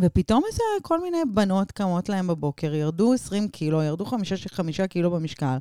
ופתאום 0.00 0.42
איזה 0.48 0.62
כל 0.82 1.00
מיני 1.00 1.18
בנות 1.34 1.72
קמות 1.72 2.08
להם 2.08 2.26
בבוקר, 2.26 2.74
ירדו 2.74 3.12
20 3.12 3.48
קילו, 3.48 3.82
ירדו 3.82 4.04
5 4.04 4.80
קילו 4.90 5.10
במשקל, 5.10 5.56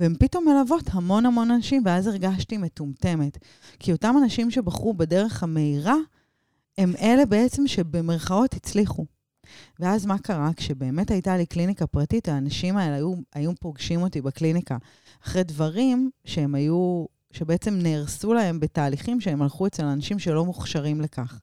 והן 0.00 0.14
פתאום 0.18 0.44
מלוות 0.48 0.84
המון 0.92 1.26
המון 1.26 1.50
אנשים, 1.50 1.82
ואז 1.84 2.06
הרגשתי 2.06 2.56
מטומטמת. 2.56 3.38
כי 3.78 3.92
אותם 3.92 4.14
אנשים 4.22 4.50
שבחרו 4.50 4.94
בדרך 4.94 5.42
המהירה, 5.42 5.96
הם 6.78 6.92
אלה 7.00 7.26
בעצם 7.26 7.66
שבמרכאות 7.66 8.54
הצליחו. 8.54 9.04
ואז 9.80 10.06
מה 10.06 10.18
קרה? 10.18 10.50
כשבאמת 10.56 11.10
הייתה 11.10 11.36
לי 11.36 11.46
קליניקה 11.46 11.86
פרטית, 11.86 12.28
האנשים 12.28 12.76
האלה 12.76 12.94
היו, 12.94 13.14
היו 13.34 13.52
פוגשים 13.60 14.02
אותי 14.02 14.20
בקליניקה 14.20 14.76
אחרי 15.24 15.44
דברים 15.44 16.10
שהם 16.24 16.54
היו, 16.54 17.04
שבעצם 17.32 17.74
נהרסו 17.74 18.34
להם 18.34 18.60
בתהליכים 18.60 19.20
שהם 19.20 19.42
הלכו 19.42 19.66
אצל 19.66 19.84
אנשים 19.84 20.18
שלא 20.18 20.44
מוכשרים 20.44 21.00
לכך. 21.00 21.40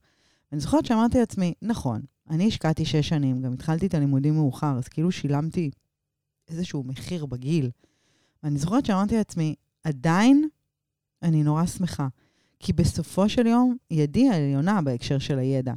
ואני 0.51 0.61
זוכרת 0.61 0.85
שאמרתי 0.85 1.19
לעצמי, 1.19 1.53
נכון, 1.61 2.01
אני 2.31 2.47
השקעתי 2.47 2.85
שש 2.85 3.09
שנים, 3.09 3.41
גם 3.41 3.53
התחלתי 3.53 3.85
את 3.85 3.93
הלימודים 3.93 4.33
מאוחר, 4.33 4.77
אז 4.77 4.87
כאילו 4.87 5.11
שילמתי 5.11 5.71
איזשהו 6.47 6.83
מחיר 6.83 7.25
בגיל. 7.25 7.69
ואני 8.43 8.59
זוכרת 8.59 8.85
שאמרתי 8.85 9.15
לעצמי, 9.15 9.55
עדיין 9.83 10.47
אני 11.23 11.43
נורא 11.43 11.65
שמחה, 11.65 12.07
כי 12.59 12.73
בסופו 12.73 13.29
של 13.29 13.47
יום, 13.47 13.77
ידי 13.91 14.29
העליונה 14.29 14.81
בהקשר 14.81 15.19
של 15.19 15.39
הידע. 15.39 15.73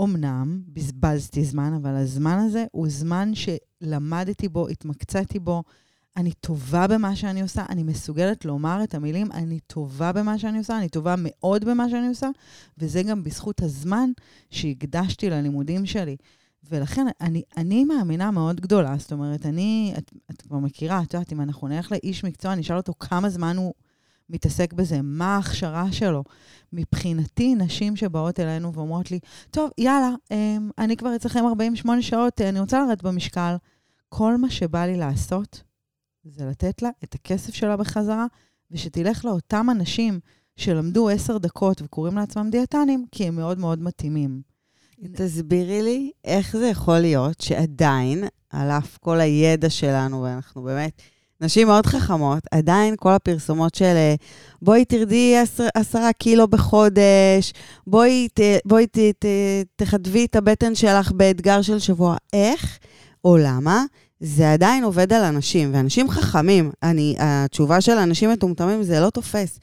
אמנם 0.00 0.62
בזבזתי 0.68 1.44
זמן, 1.44 1.72
אבל 1.74 1.94
הזמן 1.94 2.38
הזה 2.38 2.64
הוא 2.72 2.88
זמן 2.88 3.32
שלמדתי 3.34 4.48
בו, 4.48 4.68
התמקצעתי 4.68 5.38
בו, 5.38 5.62
אני 6.16 6.32
טובה 6.32 6.86
במה 6.86 7.16
שאני 7.16 7.42
עושה, 7.42 7.64
אני 7.68 7.82
מסוגלת 7.82 8.44
לומר 8.44 8.80
את 8.84 8.94
המילים, 8.94 9.32
אני 9.32 9.60
טובה 9.60 10.12
במה 10.12 10.38
שאני 10.38 10.58
עושה, 10.58 10.78
אני 10.78 10.88
טובה 10.88 11.14
מאוד 11.18 11.64
במה 11.64 11.90
שאני 11.90 12.08
עושה, 12.08 12.28
וזה 12.78 13.02
גם 13.02 13.22
בזכות 13.22 13.62
הזמן 13.62 14.10
שהקדשתי 14.50 15.30
ללימודים 15.30 15.86
שלי. 15.86 16.16
ולכן 16.70 17.06
אני, 17.20 17.42
אני 17.56 17.84
מאמינה 17.84 18.30
מאוד 18.30 18.60
גדולה, 18.60 18.94
זאת 18.98 19.12
אומרת, 19.12 19.46
אני, 19.46 19.94
את, 19.98 20.12
את 20.30 20.42
כבר 20.42 20.58
מכירה, 20.58 21.02
את 21.02 21.14
יודעת, 21.14 21.32
אם 21.32 21.40
אנחנו 21.40 21.68
נלך 21.68 21.92
לאיש 21.92 22.24
מקצוע, 22.24 22.54
נשאל 22.54 22.76
אותו 22.76 22.92
כמה 23.00 23.28
זמן 23.28 23.56
הוא 23.56 23.74
מתעסק 24.30 24.72
בזה, 24.72 25.00
מה 25.02 25.34
ההכשרה 25.36 25.92
שלו. 25.92 26.24
מבחינתי, 26.72 27.54
נשים 27.54 27.96
שבאות 27.96 28.40
אלינו 28.40 28.72
ואומרות 28.72 29.10
לי, 29.10 29.18
טוב, 29.50 29.70
יאללה, 29.78 30.10
אמ, 30.30 30.70
אני 30.78 30.96
כבר 30.96 31.16
אצלכם 31.16 31.46
48 31.46 32.02
שעות, 32.02 32.40
אני 32.40 32.60
רוצה 32.60 32.86
לרדת 32.86 33.02
במשקל. 33.02 33.56
כל 34.08 34.36
מה 34.36 34.50
שבא 34.50 34.86
לי 34.86 34.96
לעשות, 34.96 35.62
זה 36.30 36.44
לתת 36.44 36.82
לה 36.82 36.90
את 37.04 37.14
הכסף 37.14 37.54
שלה 37.54 37.76
בחזרה, 37.76 38.26
ושתלך 38.70 39.24
לאותם 39.24 39.66
אנשים 39.70 40.20
שלמדו 40.56 41.08
עשר 41.08 41.38
דקות 41.38 41.82
וקוראים 41.82 42.16
לעצמם 42.16 42.50
דיאטנים, 42.50 43.06
כי 43.12 43.24
הם 43.24 43.36
מאוד 43.36 43.58
מאוד 43.58 43.82
מתאימים. 43.82 44.42
תסבירי 45.14 45.82
לי 45.82 46.10
איך 46.24 46.56
זה 46.56 46.66
יכול 46.66 46.98
להיות 46.98 47.40
שעדיין, 47.40 48.24
על 48.50 48.70
אף 48.70 48.98
כל 48.98 49.20
הידע 49.20 49.70
שלנו, 49.70 50.22
ואנחנו 50.22 50.62
באמת 50.62 51.02
נשים 51.40 51.66
מאוד 51.66 51.86
חכמות, 51.86 52.42
עדיין 52.50 52.94
כל 52.98 53.12
הפרסומות 53.12 53.74
של 53.74 53.94
בואי 54.62 54.84
תרדי 54.84 55.36
עשר, 55.36 55.66
עשרה 55.74 56.12
קילו 56.12 56.48
בחודש, 56.48 57.52
בואי, 57.86 58.28
ת, 58.34 58.40
בואי 58.64 58.86
ת, 58.86 58.98
ת, 58.98 59.26
תחדבי 59.76 60.24
את 60.24 60.36
הבטן 60.36 60.74
שלך 60.74 61.12
באתגר 61.12 61.62
של 61.62 61.78
שבוע. 61.78 62.16
איך 62.32 62.78
או 63.24 63.36
למה 63.36 63.84
זה 64.20 64.52
עדיין 64.52 64.84
עובד 64.84 65.12
על 65.12 65.24
אנשים, 65.24 65.74
ואנשים 65.74 66.10
חכמים, 66.10 66.70
אני, 66.82 67.16
התשובה 67.18 67.80
של 67.80 67.98
אנשים 67.98 68.30
מטומטמים 68.30 68.82
זה 68.82 69.00
לא 69.00 69.10
תופס. 69.10 69.58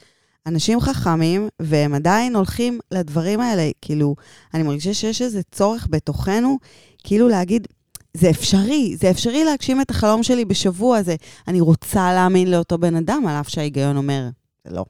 אנשים 0.46 0.80
חכמים, 0.80 1.48
והם 1.60 1.94
עדיין 1.94 2.36
הולכים 2.36 2.80
לדברים 2.90 3.40
האלה. 3.40 3.70
כאילו, 3.82 4.16
אני 4.54 4.62
מרגישה 4.62 4.94
שיש 4.94 5.22
איזה 5.22 5.40
צורך 5.52 5.86
בתוכנו, 5.90 6.58
כאילו 7.04 7.28
להגיד, 7.28 7.68
זה 8.14 8.30
אפשרי, 8.30 8.96
זה 9.00 9.10
אפשרי 9.10 9.44
להגשים 9.44 9.80
את 9.80 9.90
החלום 9.90 10.22
שלי 10.22 10.44
בשבוע 10.44 10.96
הזה. 10.98 11.16
אני 11.48 11.60
רוצה 11.60 12.12
להאמין 12.12 12.50
לאותו 12.50 12.78
בן 12.78 12.96
אדם, 12.96 13.26
על 13.26 13.40
אף 13.40 13.48
שההיגיון 13.48 13.96
אומר, 13.96 14.28
זה 14.64 14.74
לא, 14.74 14.84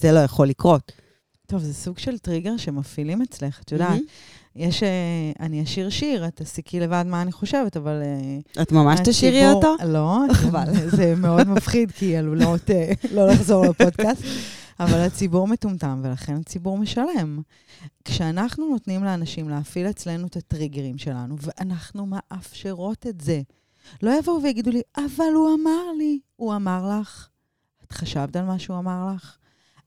זה 0.00 0.12
לא 0.12 0.18
יכול 0.18 0.46
לקרות. 0.46 0.92
טוב, 1.46 1.62
זה 1.62 1.74
סוג 1.74 1.98
של 1.98 2.18
טריגר 2.18 2.56
שמפעילים 2.56 3.22
אצלך, 3.22 3.60
את 3.62 3.72
יודעת. 3.72 3.98
Mm-hmm. 3.98 4.43
יש, 4.56 4.82
אה, 4.82 5.32
אני 5.40 5.62
אשיר 5.62 5.90
שיר, 5.90 6.26
את 6.26 6.36
תסיקי 6.36 6.80
לבד 6.80 7.04
מה 7.06 7.22
אני 7.22 7.32
חושבת, 7.32 7.76
אבל... 7.76 8.02
אה, 8.02 8.62
את 8.62 8.72
ממש 8.72 9.00
תשאירי 9.04 9.46
אותו? 9.46 9.76
לא, 9.86 10.18
חבל. 10.32 10.88
זה 10.90 11.14
מאוד 11.14 11.48
מפחיד, 11.48 11.90
כי 11.90 12.04
היא 12.04 12.18
עלולות 12.18 12.70
אה, 12.70 12.92
לא 13.12 13.28
לחזור 13.28 13.66
לפודקאסט. 13.66 14.22
אבל 14.80 14.98
הציבור 14.98 15.48
מטומטם, 15.48 16.00
ולכן 16.04 16.36
הציבור 16.36 16.78
משלם. 16.78 17.40
כשאנחנו 18.04 18.68
נותנים 18.68 19.04
לאנשים 19.04 19.48
להפעיל 19.48 19.90
אצלנו 19.90 20.26
את 20.26 20.36
הטריגרים 20.36 20.98
שלנו, 20.98 21.36
ואנחנו 21.40 22.06
מאפשרות 22.06 23.06
את 23.06 23.20
זה, 23.20 23.42
לא 24.02 24.18
יבואו 24.18 24.42
ויגידו 24.42 24.70
לי, 24.70 24.82
אבל 24.96 25.32
הוא 25.34 25.54
אמר 25.54 25.92
לי. 25.98 26.18
הוא 26.36 26.54
אמר 26.54 26.98
לך? 27.00 27.28
את 27.84 27.92
חשבת 27.92 28.36
על 28.36 28.44
מה 28.44 28.58
שהוא 28.58 28.78
אמר 28.78 29.14
לך? 29.14 29.36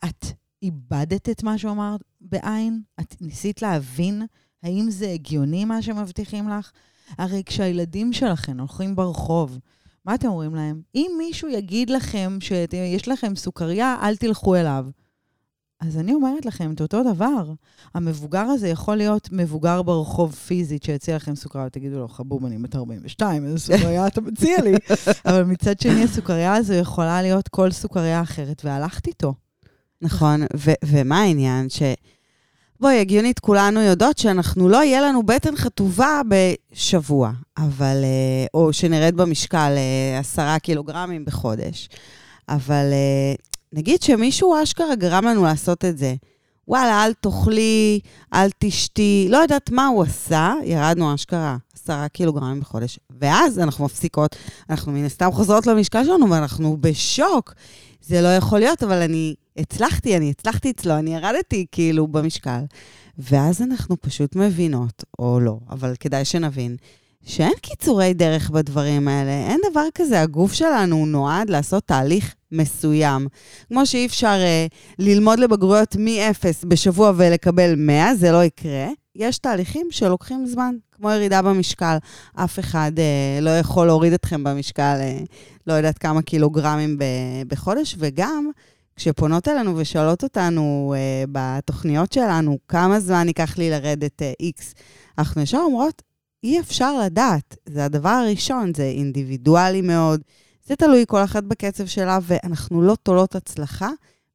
את 0.06 0.26
איבדת 0.64 1.30
את 1.30 1.44
מה 1.44 1.58
שהוא 1.58 1.72
אמר 1.72 1.96
בעין? 2.22 2.82
את 3.00 3.16
ניסית 3.22 3.62
להבין 3.62 4.26
האם 4.68 4.92
זה 4.92 5.10
הגיוני 5.10 5.66
מה 5.66 5.82
שמבטיחים 5.82 6.50
לך? 6.50 6.72
הרי 7.18 7.44
כשהילדים 7.46 8.14
שלכם 8.14 8.60
הולכים 8.60 8.96
ברחוב, 8.96 9.60
מה 10.06 10.16
אתם 10.16 10.28
אומרים 10.28 10.56
להם? 10.56 10.82
אם 10.96 11.12
מישהו 11.18 11.50
יגיד 11.50 11.90
לכם 11.90 12.38
שיש 12.40 13.08
לכם 13.08 13.36
סוכריה, 13.36 13.98
אל 14.02 14.16
תלכו 14.16 14.56
אליו. 14.56 14.86
אז 15.80 15.98
אני 15.98 16.14
אומרת 16.14 16.46
לכם 16.46 16.74
את 16.74 16.82
אותו 16.82 17.14
דבר. 17.14 17.54
המבוגר 17.94 18.40
הזה 18.42 18.68
יכול 18.68 18.96
להיות 18.96 19.30
מבוגר 19.32 19.82
ברחוב 19.82 20.32
פיזית 20.34 20.84
שיציע 20.84 21.16
לכם 21.16 21.36
סוכריה, 21.36 21.70
תגידו 21.70 22.00
לו, 22.00 22.08
חבוב, 22.08 22.46
אני 22.46 22.58
בת 22.58 22.76
42, 22.76 23.46
איזה 23.46 23.60
סוכריה 23.60 24.08
אתה 24.08 24.22
מציע 24.22 24.62
לי? 24.62 24.74
אבל 25.26 25.44
מצד 25.44 25.80
שני, 25.80 26.04
הסוכריה 26.04 26.56
הזו 26.56 26.74
יכולה 26.74 27.22
להיות 27.22 27.48
כל 27.48 27.72
סוכריה 27.72 28.22
אחרת, 28.22 28.62
והלכת 28.66 29.08
איתו. 29.08 29.34
נכון, 30.02 30.42
ו- 30.58 30.80
ומה 30.86 31.20
העניין? 31.20 31.70
ש... 31.70 31.82
בואי, 32.79 33.00
הגיונית, 33.00 33.39
כולנו 33.39 33.81
יודעות 33.81 34.17
שאנחנו 34.17 34.69
לא 34.69 34.84
יהיה 34.84 35.01
לנו 35.01 35.24
בטן 35.24 35.55
חטובה 35.55 36.22
בשבוע, 36.27 37.31
אבל... 37.57 38.03
אה, 38.03 38.46
או 38.53 38.74
שנרד 38.74 39.15
במשקל 39.15 39.74
אה, 39.77 40.19
עשרה 40.19 40.60
קילוגרמים 40.60 41.25
בחודש. 41.25 41.89
אבל 42.50 42.86
אה, 42.91 43.34
נגיד 43.74 44.01
שמישהו 44.01 44.63
אשכרה 44.63 44.96
גרם 44.96 45.25
לנו 45.25 45.43
לעשות 45.43 45.86
את 45.86 45.98
זה. 45.98 46.15
וואלה, 46.67 47.05
אל 47.05 47.13
תאכלי, 47.13 48.00
אל 48.34 48.50
תשתי, 48.60 49.27
לא 49.29 49.38
יודעת 49.38 49.69
מה 49.72 49.88
הוא 49.88 50.03
עשה, 50.03 50.53
ירדנו 50.63 51.15
אשכרה 51.15 51.57
עשרה 51.74 52.07
קילוגרמים 52.07 52.60
בחודש. 52.60 53.00
ואז 53.22 53.60
אנחנו 53.60 53.86
מפסיקות, 53.86 54.36
אנחנו 54.69 54.91
מן 54.91 55.05
הסתם 55.05 55.31
חוזרות 55.31 55.67
למשקל 55.67 56.03
שלנו 56.03 56.29
ואנחנו 56.29 56.77
בשוק. 56.79 57.53
זה 58.01 58.22
לא 58.22 58.27
יכול 58.27 58.60
להיות, 58.60 58.84
אבל 58.84 59.01
אני 59.01 59.36
הצלחתי, 59.58 60.18
אני 60.18 60.30
הצלחתי 60.30 60.72
אצלו, 60.72 60.98
אני 60.98 61.16
ירדתי 61.16 61.66
כאילו 61.72 62.08
במשקל. 62.08 62.60
ואז 63.18 63.62
אנחנו 63.62 64.02
פשוט 64.02 64.36
מבינות, 64.36 65.04
או 65.20 65.40
לא, 65.40 65.60
אבל 65.70 65.94
כדאי 66.00 66.26
שנבין, 66.26 66.76
שאין 67.26 67.54
קיצורי 67.62 68.14
דרך 68.14 68.50
בדברים 68.50 69.08
האלה, 69.08 69.32
אין 69.32 69.60
דבר 69.72 69.86
כזה, 69.96 70.22
הגוף 70.22 70.54
שלנו 70.54 71.06
נועד 71.06 71.50
לעשות 71.50 71.84
תהליך 71.88 72.36
מסוים. 72.52 73.28
כמו 73.68 73.86
שאי 73.86 74.06
אפשר 74.06 74.38
אה, 74.40 74.68
ללמוד 75.00 75.40
לבגרויות 75.40 75.96
מ-0 75.96 76.68
בשבוע 76.68 77.12
ולקבל 77.18 77.74
100, 77.78 78.16
זה 78.16 78.32
לא 78.32 78.44
יקרה. 78.44 78.88
יש 79.16 79.38
תהליכים 79.38 79.88
שלוקחים 79.92 80.46
זמן, 80.46 80.76
כמו 80.92 81.12
ירידה 81.12 81.42
במשקל. 81.42 81.98
אף 82.36 82.60
אחד 82.60 82.92
אה, 82.98 83.40
לא 83.42 83.50
יכול 83.50 83.88
להוריד 83.88 84.14
אתכם 84.14 84.44
במשקל, 84.44 84.98
אה, 85.00 85.20
לא 85.68 85.74
יודעת 85.74 85.98
כמה 85.98 86.22
קילוגרמים 86.22 86.98
ב- 86.98 87.04
בחודש, 87.48 87.96
וגם 88.00 88.52
כשפונות 88.98 89.48
אלינו 89.48 89.77
ושואלות 89.77 90.24
אותנו 90.24 90.94
אה, 90.98 91.24
בתוכניות 91.32 92.13
שלנו, 92.13 92.58
כמה 92.68 93.00
זמן 93.00 93.27
ייקח 93.27 93.58
לי 93.58 93.70
לרדת 93.70 94.22
אה, 94.22 94.34
X, 94.42 94.62
אנחנו 95.18 95.42
ישר 95.42 95.58
אומרות, 95.58 96.01
אי 96.44 96.60
אפשר 96.60 97.00
לדעת. 97.00 97.58
זה 97.66 97.86
הדבר 97.86 98.10
הראשון, 98.10 98.74
זה 98.74 98.84
אינדיבידואלי 98.84 99.82
מאוד. 99.82 100.22
זה 100.66 100.75
תלוי 100.75 101.04
כל 101.08 101.24
אחת 101.24 101.44
בקצב 101.44 101.86
שלה, 101.86 102.20
ואנחנו 102.22 102.82
לא 102.82 102.96
תולות 103.04 103.36
הצלחה 103.36 103.89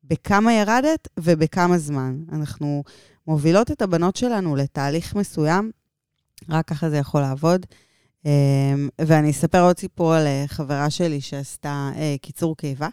בכמה 0.04 0.52
ירדת 0.52 1.08
ובכמה 1.20 1.78
זמן. 1.78 2.16
אנחנו 2.32 2.82
מובילות 3.26 3.70
את 3.70 3.82
הבנות 3.82 4.16
שלנו 4.16 4.56
לתהליך 4.56 5.14
מסוים, 5.14 5.70
רק 6.48 6.68
ככה 6.68 6.90
זה 6.90 6.96
יכול 6.96 7.20
לעבוד. 7.20 7.66
אמ, 8.26 8.88
ואני 9.00 9.30
אספר 9.30 9.62
עוד 9.62 9.78
סיפור 9.78 10.14
על 10.14 10.26
אה, 10.26 10.44
חברה 10.46 10.90
שלי 10.90 11.20
שעשתה 11.20 11.90
אה, 11.96 12.14
קיצור 12.22 12.56
קיבה, 12.56 12.88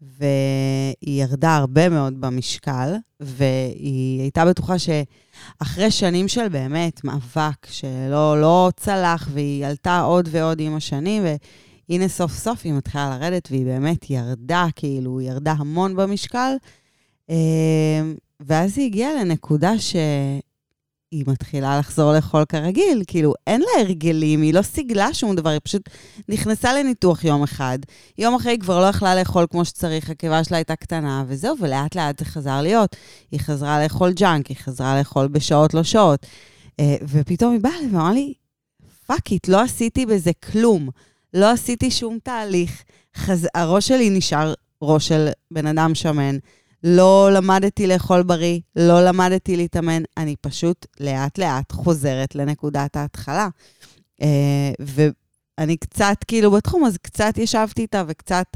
והיא 0.00 1.22
ירדה 1.22 1.56
הרבה 1.56 1.88
מאוד 1.88 2.20
במשקל, 2.20 2.94
והיא 3.20 4.20
הייתה 4.20 4.44
בטוחה 4.44 4.74
שאחרי 4.78 5.90
שנים 5.90 6.28
של 6.28 6.48
באמת 6.48 7.04
מאבק, 7.04 7.66
שלא 7.70 8.40
לא 8.40 8.70
צלח, 8.76 9.28
והיא 9.32 9.66
עלתה 9.66 10.00
עוד 10.00 10.28
ועוד 10.32 10.60
עם 10.60 10.74
השנים, 10.74 11.22
והנה 11.88 12.08
סוף 12.08 12.32
סוף 12.32 12.60
היא 12.64 12.72
מתחילה 12.72 13.18
לרדת, 13.18 13.48
והיא 13.50 13.64
באמת 13.64 14.10
ירדה, 14.10 14.66
כאילו, 14.76 15.20
ירדה 15.20 15.54
המון 15.58 15.96
במשקל. 15.96 16.52
אמ, 17.28 18.14
ואז 18.40 18.78
היא 18.78 18.86
הגיעה 18.86 19.14
לנקודה 19.14 19.78
שהיא 21.10 21.24
מתחילה 21.26 21.78
לחזור 21.78 22.12
לאכול 22.12 22.44
כרגיל, 22.44 23.02
כאילו, 23.06 23.34
אין 23.46 23.60
לה 23.60 23.80
הרגלים, 23.80 24.42
היא 24.42 24.54
לא 24.54 24.62
סיגלה 24.62 25.14
שום 25.14 25.36
דבר, 25.36 25.50
היא 25.50 25.60
פשוט 25.64 25.88
נכנסה 26.28 26.72
לניתוח 26.72 27.24
יום 27.24 27.42
אחד. 27.42 27.78
יום 28.18 28.34
אחרי 28.34 28.52
היא 28.52 28.60
כבר 28.60 28.80
לא 28.80 28.86
יכלה 28.86 29.14
לאכול 29.14 29.46
כמו 29.50 29.64
שצריך, 29.64 30.10
הקיבה 30.10 30.44
שלה 30.44 30.56
הייתה 30.56 30.76
קטנה, 30.76 31.24
וזהו, 31.28 31.56
ולאט 31.60 31.94
לאט 31.94 32.18
זה 32.18 32.24
חזר 32.24 32.62
להיות. 32.62 32.96
היא 33.30 33.40
חזרה 33.40 33.82
לאכול 33.82 34.12
ג'אנק, 34.12 34.46
היא 34.46 34.56
חזרה 34.56 34.98
לאכול 34.98 35.28
בשעות 35.28 35.74
לא 35.74 35.82
שעות. 35.82 36.26
אה, 36.80 36.96
ופתאום 37.02 37.52
היא 37.52 37.60
באה 37.60 37.72
ואמרה 37.92 38.12
לי, 38.12 38.34
fuck 39.06 39.30
it, 39.30 39.48
לא 39.48 39.60
עשיתי 39.60 40.06
בזה 40.06 40.30
כלום. 40.52 40.88
לא 41.34 41.50
עשיתי 41.50 41.90
שום 41.90 42.18
תהליך. 42.22 42.82
חז... 43.16 43.48
הראש 43.54 43.88
שלי 43.88 44.10
נשאר 44.10 44.54
ראש 44.82 45.08
של 45.08 45.28
בן 45.50 45.66
אדם 45.66 45.94
שמן. 45.94 46.36
לא 46.84 47.30
למדתי 47.32 47.86
לאכול 47.86 48.22
בריא, 48.22 48.60
לא 48.76 49.04
למדתי 49.04 49.56
להתאמן, 49.56 50.02
אני 50.16 50.36
פשוט 50.40 50.86
לאט-לאט 51.00 51.72
חוזרת 51.72 52.34
לנקודת 52.34 52.96
ההתחלה. 52.96 53.48
אה, 54.22 54.72
ואני 54.80 55.76
קצת, 55.76 56.16
כאילו, 56.26 56.50
בתחום, 56.50 56.84
אז 56.84 56.96
קצת 56.96 57.38
ישבתי 57.38 57.82
איתה 57.82 58.02
וקצת 58.08 58.46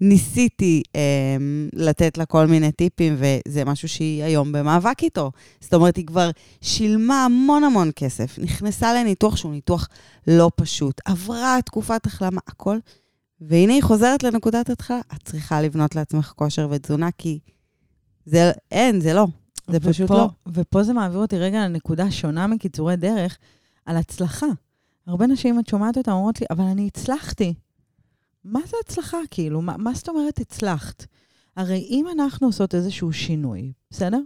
ניסיתי 0.00 0.82
אה, 0.96 1.36
לתת 1.72 2.18
לה 2.18 2.26
כל 2.26 2.46
מיני 2.46 2.72
טיפים, 2.72 3.16
וזה 3.18 3.64
משהו 3.64 3.88
שהיא 3.88 4.24
היום 4.24 4.52
במאבק 4.52 5.02
איתו. 5.02 5.30
זאת 5.60 5.74
אומרת, 5.74 5.96
היא 5.96 6.06
כבר 6.06 6.30
שילמה 6.60 7.24
המון 7.24 7.64
המון 7.64 7.90
כסף, 7.96 8.38
נכנסה 8.38 8.94
לניתוח 8.94 9.36
שהוא 9.36 9.52
ניתוח 9.52 9.88
לא 10.26 10.50
פשוט, 10.56 11.00
עברה 11.04 11.58
תקופת 11.64 12.06
החלמה, 12.06 12.40
הכל, 12.46 12.78
והנה 13.40 13.72
היא 13.72 13.82
חוזרת 13.82 14.22
לנקודת 14.22 14.70
התחלה. 14.70 15.00
את 15.16 15.22
צריכה 15.24 15.62
לבנות 15.62 15.94
לעצמך 15.94 16.32
כושר 16.36 16.68
ותזונה, 16.70 17.08
כי 17.18 17.38
זה 18.26 18.52
אין, 18.70 19.00
זה 19.00 19.14
לא. 19.14 19.26
זה 19.70 19.80
פשוט 19.80 20.10
ופה, 20.10 20.14
לא. 20.14 20.28
ופה 20.46 20.82
זה 20.82 20.92
מעביר 20.92 21.18
אותי 21.18 21.38
רגע 21.38 21.58
לנקודה 21.58 22.10
שונה 22.10 22.46
מקיצורי 22.46 22.96
דרך, 22.96 23.38
על 23.86 23.96
הצלחה. 23.96 24.46
הרבה 25.06 25.26
נשים, 25.26 25.60
את 25.60 25.68
שומעת 25.68 25.98
אותן, 25.98 26.10
אומרות 26.10 26.40
לי, 26.40 26.46
אבל 26.50 26.64
אני 26.64 26.86
הצלחתי. 26.86 27.54
מה 28.44 28.60
זה 28.66 28.76
הצלחה, 28.84 29.18
כאילו? 29.30 29.62
מה, 29.62 29.76
מה 29.76 29.94
זאת 29.94 30.08
אומרת 30.08 30.40
הצלחת? 30.40 31.06
הרי 31.56 31.86
אם 31.90 32.06
אנחנו 32.12 32.46
עושות 32.46 32.74
איזשהו 32.74 33.12
שינוי, 33.12 33.72
בסדר? 33.90 34.20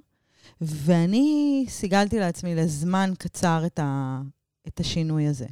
ואני 0.61 1.65
סיגלתי 1.69 2.19
לעצמי 2.19 2.55
לזמן 2.55 3.13
קצר 3.19 3.63
את, 3.67 3.79
ה, 3.79 4.21
את 4.69 4.81
השינוי 4.81 5.27
הזה, 5.27 5.47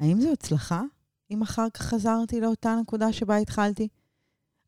האם 0.00 0.20
זו 0.20 0.32
הצלחה 0.32 0.82
אם 1.30 1.42
אחר 1.42 1.66
כך 1.74 1.82
חזרתי 1.82 2.40
לאותה 2.40 2.76
נקודה 2.82 3.12
שבה 3.12 3.36
התחלתי? 3.36 3.88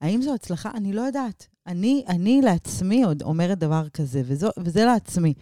האם 0.01 0.23
זו 0.23 0.35
הצלחה? 0.35 0.71
אני 0.75 0.93
לא 0.93 1.01
יודעת. 1.01 1.47
אני, 1.67 2.05
אני 2.09 2.43
לעצמי 2.43 3.05
עוד 3.05 3.23
אומרת 3.23 3.59
דבר 3.59 3.89
כזה, 3.89 4.23
וזו, 4.25 4.49
וזה 4.59 4.85
לעצמי. 4.85 5.35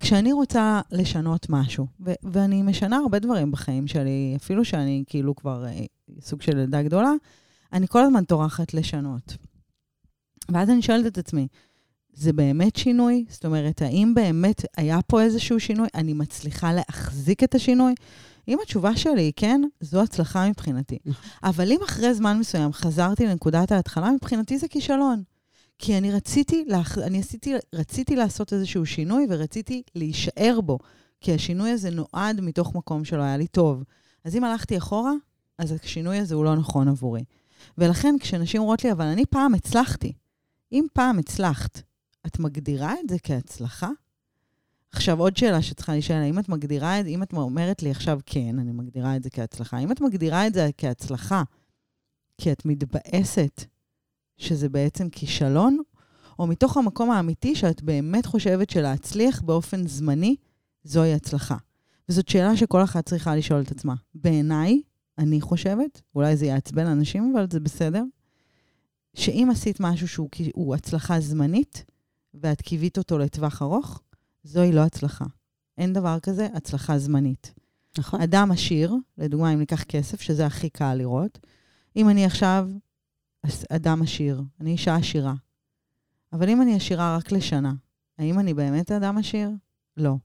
כשאני 0.00 0.32
רוצה 0.32 0.80
לשנות 0.92 1.46
משהו, 1.50 1.86
ו- 2.00 2.12
ואני 2.22 2.62
משנה 2.62 2.96
הרבה 2.96 3.18
דברים 3.18 3.52
בחיים 3.52 3.86
שלי, 3.86 4.34
אפילו 4.36 4.64
שאני 4.64 5.04
כאילו 5.06 5.36
כבר 5.36 5.64
אה, 5.66 5.84
סוג 6.20 6.42
של 6.42 6.58
ילדה 6.58 6.82
גדולה, 6.82 7.12
אני 7.72 7.88
כל 7.88 8.04
הזמן 8.04 8.24
טורחת 8.24 8.74
לשנות. 8.74 9.36
ואז 10.52 10.70
אני 10.70 10.82
שואלת 10.82 11.06
את 11.06 11.18
עצמי, 11.18 11.48
זה 12.12 12.32
באמת 12.32 12.76
שינוי? 12.76 13.24
זאת 13.28 13.44
אומרת, 13.44 13.82
האם 13.82 14.14
באמת 14.14 14.64
היה 14.76 15.02
פה 15.02 15.22
איזשהו 15.22 15.60
שינוי? 15.60 15.88
אני 15.94 16.12
מצליחה 16.12 16.72
להחזיק 16.72 17.44
את 17.44 17.54
השינוי? 17.54 17.94
אם 18.48 18.58
התשובה 18.62 18.96
שלי 18.96 19.22
היא 19.22 19.32
כן, 19.36 19.60
זו 19.80 20.02
הצלחה 20.02 20.48
מבחינתי. 20.48 20.98
נכון. 21.06 21.30
אבל 21.42 21.72
אם 21.72 21.78
אחרי 21.84 22.14
זמן 22.14 22.38
מסוים 22.38 22.72
חזרתי 22.72 23.26
לנקודת 23.26 23.72
ההתחלה, 23.72 24.10
מבחינתי 24.10 24.58
זה 24.58 24.68
כישלון. 24.68 25.22
כי 25.84 25.98
אני 25.98 26.12
רציתי, 26.12 26.64
לאח... 26.68 26.98
אני 26.98 27.18
עשיתי, 27.18 27.54
רציתי 27.72 28.16
לעשות 28.16 28.52
איזשהו 28.52 28.86
שינוי 28.86 29.26
ורציתי 29.30 29.82
להישאר 29.94 30.60
בו. 30.64 30.78
כי 31.20 31.34
השינוי 31.34 31.70
הזה 31.70 31.90
נועד 31.90 32.40
מתוך 32.40 32.74
מקום 32.74 33.04
שלא 33.04 33.22
היה 33.22 33.36
לי 33.36 33.46
טוב. 33.46 33.82
אז 34.24 34.36
אם 34.36 34.44
הלכתי 34.44 34.78
אחורה, 34.78 35.12
אז 35.58 35.72
השינוי 35.72 36.18
הזה 36.18 36.34
הוא 36.34 36.44
לא 36.44 36.56
נכון 36.56 36.88
עבורי. 36.88 37.24
ולכן 37.78 38.14
כשנשים 38.20 38.60
אומרות 38.60 38.84
לי, 38.84 38.92
אבל 38.92 39.04
אני 39.04 39.26
פעם 39.26 39.54
הצלחתי. 39.54 40.12
אם 40.72 40.86
פעם 40.92 41.18
הצלחת, 41.18 41.82
את 42.26 42.38
מגדירה 42.38 42.94
את 43.04 43.08
זה 43.08 43.16
כהצלחה? 43.22 43.88
עכשיו, 44.92 45.20
עוד 45.20 45.36
שאלה 45.36 45.62
שצריכה 45.62 45.92
להישאל, 45.92 46.16
האם 46.16 46.38
את 46.38 46.48
מגדירה 46.48 47.00
את 47.00 47.04
זה, 47.04 47.10
אם 47.10 47.22
את 47.22 47.32
אומרת 47.32 47.82
לי 47.82 47.90
עכשיו 47.90 48.20
כן, 48.26 48.58
אני 48.58 48.72
מגדירה 48.72 49.16
את 49.16 49.22
זה 49.22 49.30
כהצלחה, 49.30 49.76
האם 49.76 49.92
את 49.92 50.00
מגדירה 50.00 50.46
את 50.46 50.54
זה 50.54 50.70
כהצלחה 50.78 51.42
כי 52.38 52.52
את 52.52 52.64
מתבאסת 52.64 53.71
שזה 54.42 54.68
בעצם 54.68 55.08
כישלון, 55.08 55.78
או 56.38 56.46
מתוך 56.46 56.76
המקום 56.76 57.10
האמיתי 57.10 57.54
שאת 57.54 57.82
באמת 57.82 58.26
חושבת 58.26 58.70
שלהצליח 58.70 59.40
באופן 59.42 59.86
זמני, 59.86 60.36
זוהי 60.84 61.14
הצלחה? 61.14 61.56
וזאת 62.08 62.28
שאלה 62.28 62.56
שכל 62.56 62.82
אחת 62.84 63.06
צריכה 63.06 63.36
לשאול 63.36 63.60
את 63.60 63.70
עצמה. 63.70 63.94
בעיניי, 64.14 64.82
אני 65.18 65.40
חושבת, 65.40 66.02
אולי 66.14 66.36
זה 66.36 66.46
יעצבן 66.46 66.86
אנשים, 66.86 67.32
אבל 67.34 67.46
זה 67.50 67.60
בסדר, 67.60 68.04
שאם 69.14 69.48
עשית 69.52 69.80
משהו 69.80 70.08
שהוא 70.08 70.74
הצלחה 70.74 71.20
זמנית, 71.20 71.84
ואת 72.34 72.62
קיווית 72.62 72.98
אותו 72.98 73.18
לטווח 73.18 73.62
ארוך, 73.62 74.00
זוהי 74.44 74.72
לא 74.72 74.80
הצלחה. 74.80 75.24
אין 75.78 75.92
דבר 75.92 76.18
כזה 76.20 76.48
הצלחה 76.54 76.98
זמנית. 76.98 77.52
נכון. 77.98 78.20
אדם 78.20 78.50
עשיר, 78.50 78.94
לדוגמה, 79.18 79.54
אם 79.54 79.58
ניקח 79.58 79.82
כסף, 79.82 80.20
שזה 80.20 80.46
הכי 80.46 80.70
קל 80.70 80.94
לראות, 80.94 81.38
אם 81.96 82.08
אני 82.08 82.24
עכשיו 82.24 82.68
אדם 83.70 84.02
עשיר, 84.02 84.42
אני 84.60 84.70
אישה 84.70 84.96
עשירה, 84.96 85.34
אבל 86.32 86.48
אם 86.48 86.62
אני 86.62 86.74
עשירה 86.74 87.16
רק 87.16 87.32
לשנה, 87.32 87.72
האם 88.18 88.38
אני 88.38 88.54
באמת 88.54 88.92
אדם 88.92 89.18
עשיר? 89.18 89.50
לא. 89.96 90.16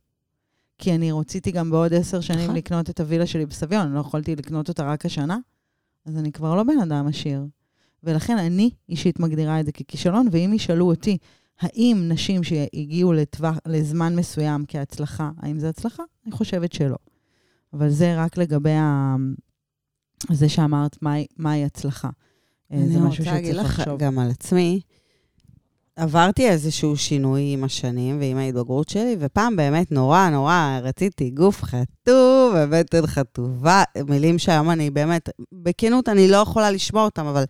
כי 0.77 0.95
אני 0.95 1.11
רציתי 1.11 1.51
גם 1.51 1.69
בעוד 1.69 1.93
עשר 1.93 2.21
שנים 2.21 2.43
נכון. 2.43 2.55
לקנות 2.55 2.89
את 2.89 2.99
הווילה 2.99 3.25
שלי 3.25 3.45
בסביון, 3.45 3.93
לא 3.93 3.99
יכולתי 3.99 4.35
לקנות 4.35 4.69
אותה 4.69 4.91
רק 4.91 5.05
השנה, 5.05 5.37
אז 6.05 6.17
אני 6.17 6.31
כבר 6.31 6.55
לא 6.55 6.63
בן 6.63 6.79
אדם 6.79 7.07
עשיר. 7.07 7.45
ולכן 8.03 8.37
אני 8.37 8.69
אישית 8.89 9.19
מגדירה 9.19 9.59
את 9.59 9.65
זה 9.65 9.71
ככישלון, 9.71 10.27
ואם 10.31 10.51
ישאלו 10.55 10.85
אותי, 10.85 11.17
האם 11.59 12.05
נשים 12.07 12.43
שהגיעו 12.43 13.13
לטווח, 13.13 13.57
לזמן 13.65 14.15
מסוים 14.15 14.65
כהצלחה, 14.67 15.31
האם 15.37 15.59
זה 15.59 15.69
הצלחה? 15.69 16.03
אני 16.25 16.31
חושבת 16.31 16.73
שלא. 16.73 16.97
אבל 17.73 17.89
זה 17.89 18.23
רק 18.23 18.37
לגבי 18.37 18.73
ה... 18.73 19.15
זה 20.31 20.49
שאמרת 20.49 21.01
מהי, 21.01 21.25
מהי 21.37 21.65
הצלחה. 21.65 22.09
אה, 22.73 22.77
זה 22.93 22.99
משהו 22.99 23.25
שצריך 23.25 23.57
לך 23.57 23.79
לחשוב. 23.79 23.99
גם 23.99 24.19
על 24.19 24.29
עצמי. 24.29 24.81
עברתי 25.95 26.49
איזשהו 26.49 26.97
שינוי 26.97 27.53
עם 27.53 27.63
השנים 27.63 28.19
ועם 28.19 28.37
ההתבגרות 28.37 28.89
שלי, 28.89 29.15
ופעם 29.19 29.55
באמת 29.55 29.91
נורא 29.91 30.29
נורא 30.29 30.79
רציתי 30.83 31.29
גוף 31.29 31.63
חטוב 31.63 32.55
ובטן 32.57 33.07
חטובה, 33.07 33.83
מילים 34.07 34.39
שהיום 34.39 34.69
אני 34.69 34.89
באמת, 34.89 35.29
בכנות 35.53 36.09
אני 36.09 36.27
לא 36.27 36.37
יכולה 36.37 36.71
לשמוע 36.71 37.05
אותם, 37.05 37.25
אבל 37.25 37.43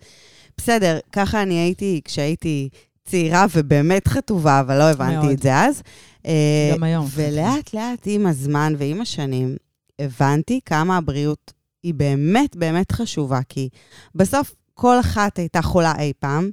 בסדר, 0.57 0.99
ככה 1.11 1.41
אני 1.41 1.53
הייתי 1.53 2.01
כשהייתי 2.03 2.69
צעירה 3.05 3.45
ובאמת 3.55 4.07
חטובה, 4.07 4.59
אבל 4.59 4.77
לא 4.77 4.83
הבנתי 4.83 5.15
מאוד. 5.15 5.29
את 5.31 5.41
זה 5.41 5.55
אז. 5.55 5.81
אה, 6.25 6.71
גם 6.73 6.83
היום. 6.83 7.05
ולאט 7.13 7.73
לאט 7.73 8.03
עם 8.05 8.27
הזמן 8.27 8.73
ועם 8.77 9.01
השנים, 9.01 9.55
הבנתי 9.99 10.59
כמה 10.65 10.97
הבריאות 10.97 11.53
היא 11.83 11.93
באמת 11.93 12.55
באמת 12.55 12.91
חשובה, 12.91 13.39
כי 13.49 13.69
בסוף 14.15 14.55
כל 14.79 14.99
אחת 14.99 15.39
הייתה 15.39 15.61
חולה 15.61 15.93
אי 15.99 16.13
פעם, 16.19 16.49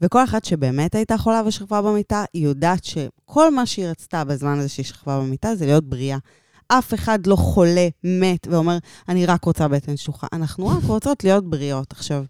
וכל 0.00 0.24
אחת 0.24 0.44
שבאמת 0.44 0.94
הייתה 0.94 1.18
חולה 1.18 1.42
ושכבה 1.46 1.82
במיטה, 1.82 2.24
היא 2.32 2.44
יודעת 2.44 2.84
שכל 2.84 3.54
מה 3.54 3.66
שהיא 3.66 3.86
רצתה 3.86 4.24
בזמן 4.24 4.58
הזה 4.58 4.68
שהיא 4.68 4.86
שכבה 4.86 5.20
במיטה 5.20 5.56
זה 5.56 5.66
להיות 5.66 5.84
בריאה. 5.84 6.18
אף 6.68 6.94
אחד 6.94 7.26
לא 7.26 7.36
חולה, 7.36 7.88
מת, 8.04 8.46
ואומר, 8.50 8.78
אני 9.08 9.26
רק 9.26 9.44
רוצה 9.44 9.68
בטן 9.68 9.96
שלוחה. 9.96 10.26
אנחנו 10.32 10.66
רק 10.66 10.84
רוצות 10.84 11.24
להיות 11.24 11.50
בריאות. 11.50 11.92
עכשיו, 11.92 12.24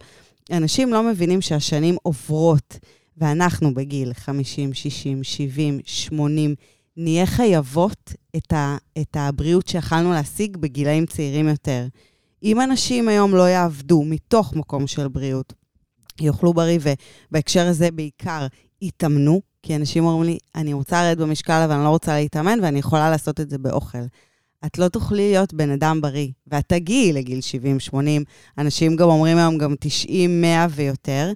אנשים 0.53 0.93
לא 0.93 1.03
מבינים 1.03 1.41
שהשנים 1.41 1.97
עוברות, 2.03 2.79
ואנחנו 3.17 3.75
בגיל 3.75 4.15
50, 4.15 4.75
60, 4.75 5.25
70, 5.25 5.81
80, 5.85 6.55
נהיה 6.97 7.27
חייבות 7.27 8.13
את, 8.37 8.53
ה, 8.53 8.77
את 8.99 9.17
הבריאות 9.17 9.69
שיכלנו 9.69 10.13
להשיג 10.13 10.57
בגילאים 10.57 11.07
צעירים 11.07 11.49
יותר. 11.49 11.87
אם 12.43 12.61
אנשים 12.61 13.09
היום 13.09 13.35
לא 13.35 13.49
יעבדו 13.49 14.03
מתוך 14.05 14.55
מקום 14.55 14.87
של 14.87 15.09
בריאות, 15.09 15.53
יאכלו 16.21 16.55
בריא, 16.55 16.79
ובהקשר 17.31 17.67
הזה 17.67 17.91
בעיקר 17.91 18.47
יתאמנו, 18.83 19.41
כי 19.63 19.77
אנשים 19.77 20.05
אומרים 20.05 20.31
לי, 20.31 20.39
אני 20.55 20.73
רוצה 20.73 21.03
לרדת 21.03 21.19
במשקל, 21.19 21.63
אבל 21.65 21.75
אני 21.75 21.85
לא 21.85 21.89
רוצה 21.89 22.17
להתאמן, 22.17 22.59
ואני 22.63 22.79
יכולה 22.79 23.11
לעשות 23.11 23.41
את 23.41 23.51
זה 23.51 23.59
באוכל. 23.59 23.99
את 24.67 24.79
לא 24.79 24.89
תוכלי 24.89 25.31
להיות 25.31 25.55
בן 25.55 25.71
אדם 25.71 26.01
בריא, 26.01 26.29
ואת 26.47 26.65
תגיעי 26.69 27.13
לגיל 27.13 27.41
70-80, 27.91 27.95
אנשים 28.59 28.97
גם 28.97 29.09
אומרים 29.09 29.39
היום 29.39 29.59
גם 29.59 29.75
90, 29.81 30.41
100 30.41 30.67
ויותר. 30.71 31.33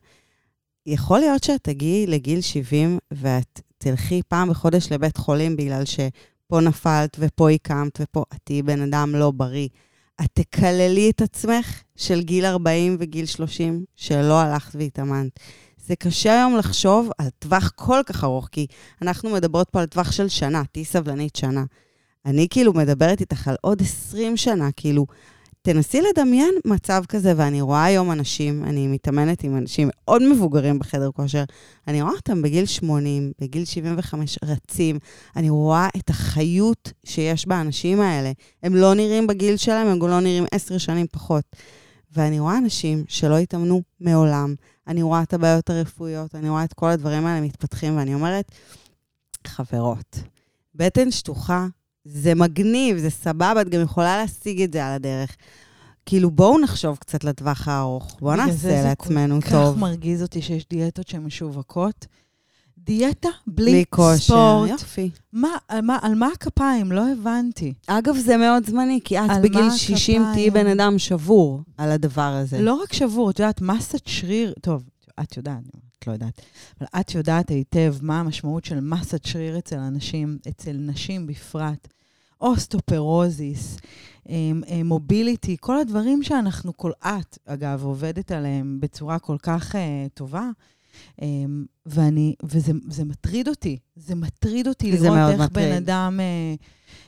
יכול 0.86 1.18
להיות 1.18 1.44
שאת 1.44 1.64
תגיעי 1.64 2.06
לגיל 2.06 2.40
70 2.40 2.98
ואת 3.10 3.60
תלכי 3.78 4.22
פעם 4.28 4.50
בחודש 4.50 4.92
לבית 4.92 5.16
חולים 5.16 5.56
בגלל 5.56 5.84
שפה 5.84 6.60
נפלת 6.60 7.16
ופה 7.20 7.50
הקמת 7.50 8.00
ופה 8.00 8.24
את 8.34 8.38
תהיי 8.44 8.62
בן 8.62 8.82
אדם 8.82 9.14
לא 9.14 9.30
בריא. 9.30 9.68
את 10.24 10.30
תקללי 10.32 11.10
את 11.10 11.22
עצמך 11.22 11.82
של 11.96 12.22
גיל 12.22 12.44
40 12.44 12.96
וגיל 13.00 13.26
30 13.26 13.84
שלא 13.96 14.40
הלכת 14.40 14.74
והתאמנת. 14.74 15.40
זה 15.86 15.96
קשה 15.96 16.32
היום 16.32 16.56
לחשוב 16.56 17.10
על 17.18 17.28
טווח 17.38 17.72
כל 17.74 18.00
כך 18.06 18.24
ארוך, 18.24 18.48
כי 18.52 18.66
אנחנו 19.02 19.30
מדברות 19.30 19.68
פה 19.70 19.80
על 19.80 19.86
טווח 19.86 20.12
של 20.12 20.28
שנה, 20.28 20.62
תהיי 20.72 20.84
סבלנית 20.84 21.36
שנה. 21.36 21.64
אני 22.26 22.46
כאילו 22.50 22.72
מדברת 22.72 23.20
איתך 23.20 23.48
על 23.48 23.56
עוד 23.60 23.82
20 23.82 24.36
שנה, 24.36 24.68
כאילו, 24.76 25.06
תנסי 25.62 26.02
לדמיין 26.02 26.54
מצב 26.64 27.02
כזה, 27.08 27.32
ואני 27.36 27.60
רואה 27.60 27.84
היום 27.84 28.12
אנשים, 28.12 28.64
אני 28.64 28.86
מתאמנת 28.86 29.44
עם 29.44 29.56
אנשים 29.56 29.88
מאוד 29.92 30.22
מבוגרים 30.22 30.78
בחדר 30.78 31.10
כושר, 31.10 31.44
אני 31.88 32.02
רואה 32.02 32.14
אותם 32.14 32.42
בגיל 32.42 32.66
80, 32.66 33.32
בגיל 33.40 33.64
75, 33.64 34.38
רצים, 34.44 34.98
אני 35.36 35.50
רואה 35.50 35.88
את 35.96 36.10
החיות 36.10 36.92
שיש 37.04 37.46
באנשים 37.46 38.00
האלה. 38.00 38.32
הם 38.62 38.76
לא 38.76 38.94
נראים 38.94 39.26
בגיל 39.26 39.56
שלהם, 39.56 39.86
הם 39.86 40.08
לא 40.08 40.20
נראים 40.20 40.44
עשר 40.52 40.78
שנים 40.78 41.06
פחות. 41.12 41.44
ואני 42.12 42.40
רואה 42.40 42.58
אנשים 42.58 43.04
שלא 43.08 43.38
התאמנו 43.38 43.82
מעולם, 44.00 44.54
אני 44.86 45.02
רואה 45.02 45.22
את 45.22 45.34
הבעיות 45.34 45.70
הרפואיות, 45.70 46.34
אני 46.34 46.48
רואה 46.48 46.64
את 46.64 46.72
כל 46.72 46.88
הדברים 46.88 47.26
האלה 47.26 47.46
מתפתחים, 47.46 47.96
ואני 47.96 48.14
אומרת, 48.14 48.52
חברות, 49.46 50.18
בטן 50.74 51.10
שטוחה 51.10 51.66
זה 52.04 52.34
מגניב, 52.34 52.98
זה 52.98 53.10
סבבה, 53.10 53.60
את 53.60 53.68
גם 53.68 53.80
יכולה 53.80 54.16
להשיג 54.16 54.62
את 54.62 54.72
זה 54.72 54.86
על 54.86 54.92
הדרך. 54.92 55.36
כאילו, 56.06 56.30
בואו 56.30 56.58
נחשוב 56.58 56.96
קצת 56.96 57.24
לטווח 57.24 57.68
הארוך. 57.68 58.16
בואו 58.20 58.32
בגלל 58.32 58.46
זה 58.46 58.68
נעשה 58.68 58.82
זה 58.82 58.88
לעצמנו 58.88 59.42
כל 59.42 59.50
טוב. 59.50 59.74
כך 59.74 59.80
מרגיז 59.80 60.22
אותי 60.22 60.42
שיש 60.42 60.68
דיאטות 60.68 61.08
שהן 61.08 61.24
משווקות. 61.24 62.06
דיאטה 62.78 63.28
בלי, 63.46 63.70
בלי 63.70 63.84
כושר. 63.90 64.16
ספורט. 64.16 64.70
יופי. 64.70 65.10
מה, 65.32 65.48
על, 65.68 65.80
מה, 65.80 65.98
על 66.02 66.14
מה 66.14 66.28
הכפיים? 66.34 66.92
לא 66.92 67.12
הבנתי. 67.12 67.72
אגב, 67.86 68.16
זה 68.16 68.36
מאוד 68.36 68.66
זמני, 68.66 69.00
כי 69.04 69.18
את 69.18 69.30
בגיל 69.42 69.64
מה 69.64 69.76
60 69.76 70.22
תהיי? 70.32 70.50
בן 70.50 70.66
אדם 70.66 70.98
שבור 70.98 71.60
על 71.78 71.90
הדבר 71.90 72.22
הזה. 72.22 72.60
לא 72.60 72.74
רק 72.74 72.92
שבור, 72.92 73.30
את 73.30 73.38
יודעת, 73.38 73.60
מסת 73.60 74.06
שריר, 74.06 74.54
טוב, 74.60 74.82
את 75.20 75.36
יודעת, 75.36 75.62
את 76.00 76.06
לא 76.06 76.12
יודעת, 76.12 76.40
אבל 76.80 76.88
את 77.00 77.14
יודעת 77.14 77.48
היטב 77.48 77.94
מה 78.02 78.20
המשמעות 78.20 78.64
של 78.64 78.80
מסת 78.80 79.24
שריר 79.24 79.58
אצל 79.58 79.78
אנשים, 79.78 80.38
אצל 80.48 80.72
נשים 80.72 81.26
בפרט. 81.26 81.88
osteoporosis, 82.40 83.76
אמ, 84.28 84.62
אמ, 84.68 84.86
mobility, 84.86 85.56
כל 85.60 85.78
הדברים 85.78 86.22
שאנחנו, 86.22 86.76
כל 86.76 86.90
את, 87.00 87.38
אגב, 87.46 87.84
עובדת 87.84 88.32
עליהם 88.32 88.78
בצורה 88.80 89.18
כל 89.18 89.36
כך 89.42 89.74
אה, 89.74 89.78
טובה. 90.14 90.50
אמ, 91.20 91.24
ואני, 91.86 92.34
וזה 92.42 92.72
זה 92.88 93.04
מטריד 93.04 93.48
אותי, 93.48 93.78
זה 93.96 94.14
מטריד 94.14 94.68
אותי 94.68 94.96
זה 94.96 95.08
לראות 95.08 95.30
איך 95.30 95.40
מטריד. 95.40 95.68
בן 95.68 95.76
אדם, 95.76 96.20
אה, 96.20 96.64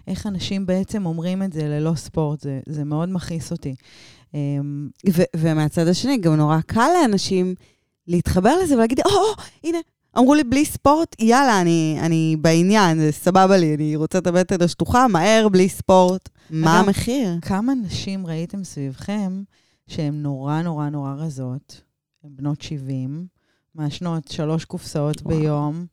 איך 0.06 0.26
אנשים 0.26 0.66
בעצם 0.66 1.06
אומרים 1.06 1.42
את 1.42 1.52
זה 1.52 1.68
ללא 1.68 1.94
ספורט, 1.94 2.40
זה, 2.40 2.60
זה 2.68 2.84
מאוד 2.84 3.08
מכעיס 3.08 3.52
אותי. 3.52 3.74
Um, 4.32 4.34
ו- 5.12 5.22
ומהצד 5.36 5.88
השני, 5.88 6.18
גם 6.18 6.34
נורא 6.34 6.60
קל 6.60 6.88
לאנשים 7.00 7.54
להתחבר 8.06 8.58
לזה 8.62 8.74
ולהגיד, 8.74 9.00
או, 9.00 9.10
או, 9.10 9.42
הנה, 9.64 9.78
אמרו 10.18 10.34
לי 10.34 10.44
בלי 10.44 10.64
ספורט, 10.64 11.16
יאללה, 11.18 11.60
אני, 11.60 11.98
אני 12.00 12.36
בעניין, 12.40 12.98
זה 12.98 13.12
סבבה 13.12 13.56
לי, 13.56 13.74
אני 13.74 13.96
רוצה 13.96 14.18
את 14.18 14.26
הבטן 14.26 14.62
השטוחה, 14.62 15.08
מהר, 15.08 15.48
בלי 15.48 15.68
ספורט. 15.68 16.28
מה 16.50 16.80
אגב, 16.80 16.86
המחיר? 16.86 17.38
כמה 17.42 17.74
נשים 17.74 18.26
ראיתם 18.26 18.64
סביבכם 18.64 19.42
שהן 19.86 20.22
נורא 20.22 20.62
נורא 20.62 20.88
נורא 20.88 21.14
רזות, 21.14 21.80
הן 22.24 22.30
בנות 22.34 22.62
70, 22.62 23.26
מעשנות 23.74 24.28
שלוש 24.28 24.64
קופסאות 24.64 25.22
וואו. 25.22 25.38
ביום. 25.38 25.86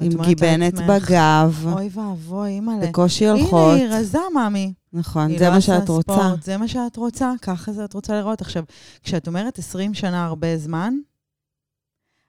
עם 0.00 0.22
גיבנת 0.24 0.74
בגב, 0.74 1.66
אוי 1.72 1.88
ואבוי, 1.92 2.50
אימא'לה. 2.50 2.86
בקושי 2.86 3.26
הנה, 3.26 3.38
הולכות. 3.40 3.74
היא 3.74 3.86
רזה, 3.90 4.18
מאמי. 4.34 4.72
נכון, 4.92 5.38
זה 5.38 5.46
לא 5.46 5.50
מה 5.50 5.60
שאת 5.60 5.88
רוצה. 5.88 6.12
ספורט, 6.12 6.42
זה 6.42 6.56
מה 6.56 6.68
שאת 6.68 6.96
רוצה, 6.96 7.32
ככה 7.42 7.72
זה 7.72 7.84
את 7.84 7.94
רוצה 7.94 8.14
לראות. 8.14 8.40
עכשיו, 8.40 8.64
כשאת 9.02 9.26
אומרת 9.26 9.58
20 9.58 9.94
שנה 9.94 10.26
הרבה 10.26 10.58
זמן, 10.58 10.94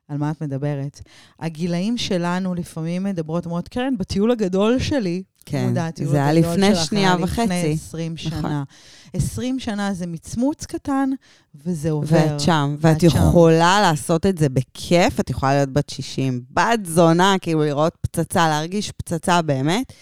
על 0.07 0.17
מה 0.17 0.31
את 0.31 0.41
מדברת? 0.41 1.01
הגילאים 1.39 1.97
שלנו 1.97 2.55
לפעמים 2.55 3.03
מדברות, 3.03 3.45
אומרות, 3.45 3.67
קרן, 3.67 3.97
בטיול 3.97 4.31
הגדול 4.31 4.79
שלי, 4.79 5.23
כן, 5.45 5.67
מודעת, 5.67 5.93
הטיול 5.93 6.11
זה 6.11 6.17
היה 6.17 6.33
לפני 6.33 6.75
שנייה 6.75 7.13
היה 7.13 7.25
לפני 7.25 7.43
וחצי. 7.43 7.71
20 7.73 8.15
נכון. 8.25 8.41
שנה. 8.41 8.63
20 9.13 9.59
שנה 9.59 9.93
זה 9.93 10.07
מצמוץ 10.07 10.65
קטן, 10.65 11.09
וזה 11.65 11.91
עובר. 11.91 12.17
ואת 12.17 12.39
שם, 12.39 12.75
ואת 12.79 13.03
ואת 13.03 13.11
שם. 13.11 13.17
יכולה 13.17 13.81
לעשות 13.81 14.25
את 14.25 14.37
זה 14.37 14.49
בכיף, 14.49 15.19
את 15.19 15.29
יכולה 15.29 15.53
להיות 15.53 15.69
בת 15.69 15.89
60, 15.89 16.41
בת 16.51 16.85
זונה, 16.85 17.35
כאילו 17.41 17.63
לראות 17.63 17.97
פצצה, 18.01 18.47
להרגיש 18.47 18.91
פצצה 18.91 19.41
באמת, 19.41 19.93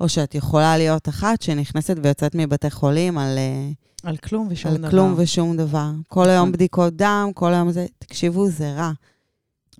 או 0.00 0.08
שאת 0.08 0.34
יכולה 0.34 0.78
להיות 0.78 1.08
אחת 1.08 1.42
שנכנסת 1.42 1.96
ויוצאת 2.02 2.34
מבתי 2.34 2.70
חולים 2.70 3.18
על, 3.18 3.38
אה, 3.38 3.70
על 4.02 4.16
כלום 4.16 4.48
ושום 4.50 4.72
על 4.72 4.78
דבר. 4.78 4.90
כלום 4.90 5.14
ושום 5.16 5.56
דבר. 5.56 5.90
כל 6.08 6.28
היום 6.28 6.42
נכון. 6.42 6.52
בדיקות 6.52 6.96
דם, 6.96 7.30
כל 7.34 7.54
היום 7.54 7.70
זה, 7.70 7.86
תקשיבו, 7.98 8.48
זה 8.48 8.72
רע. 8.72 8.92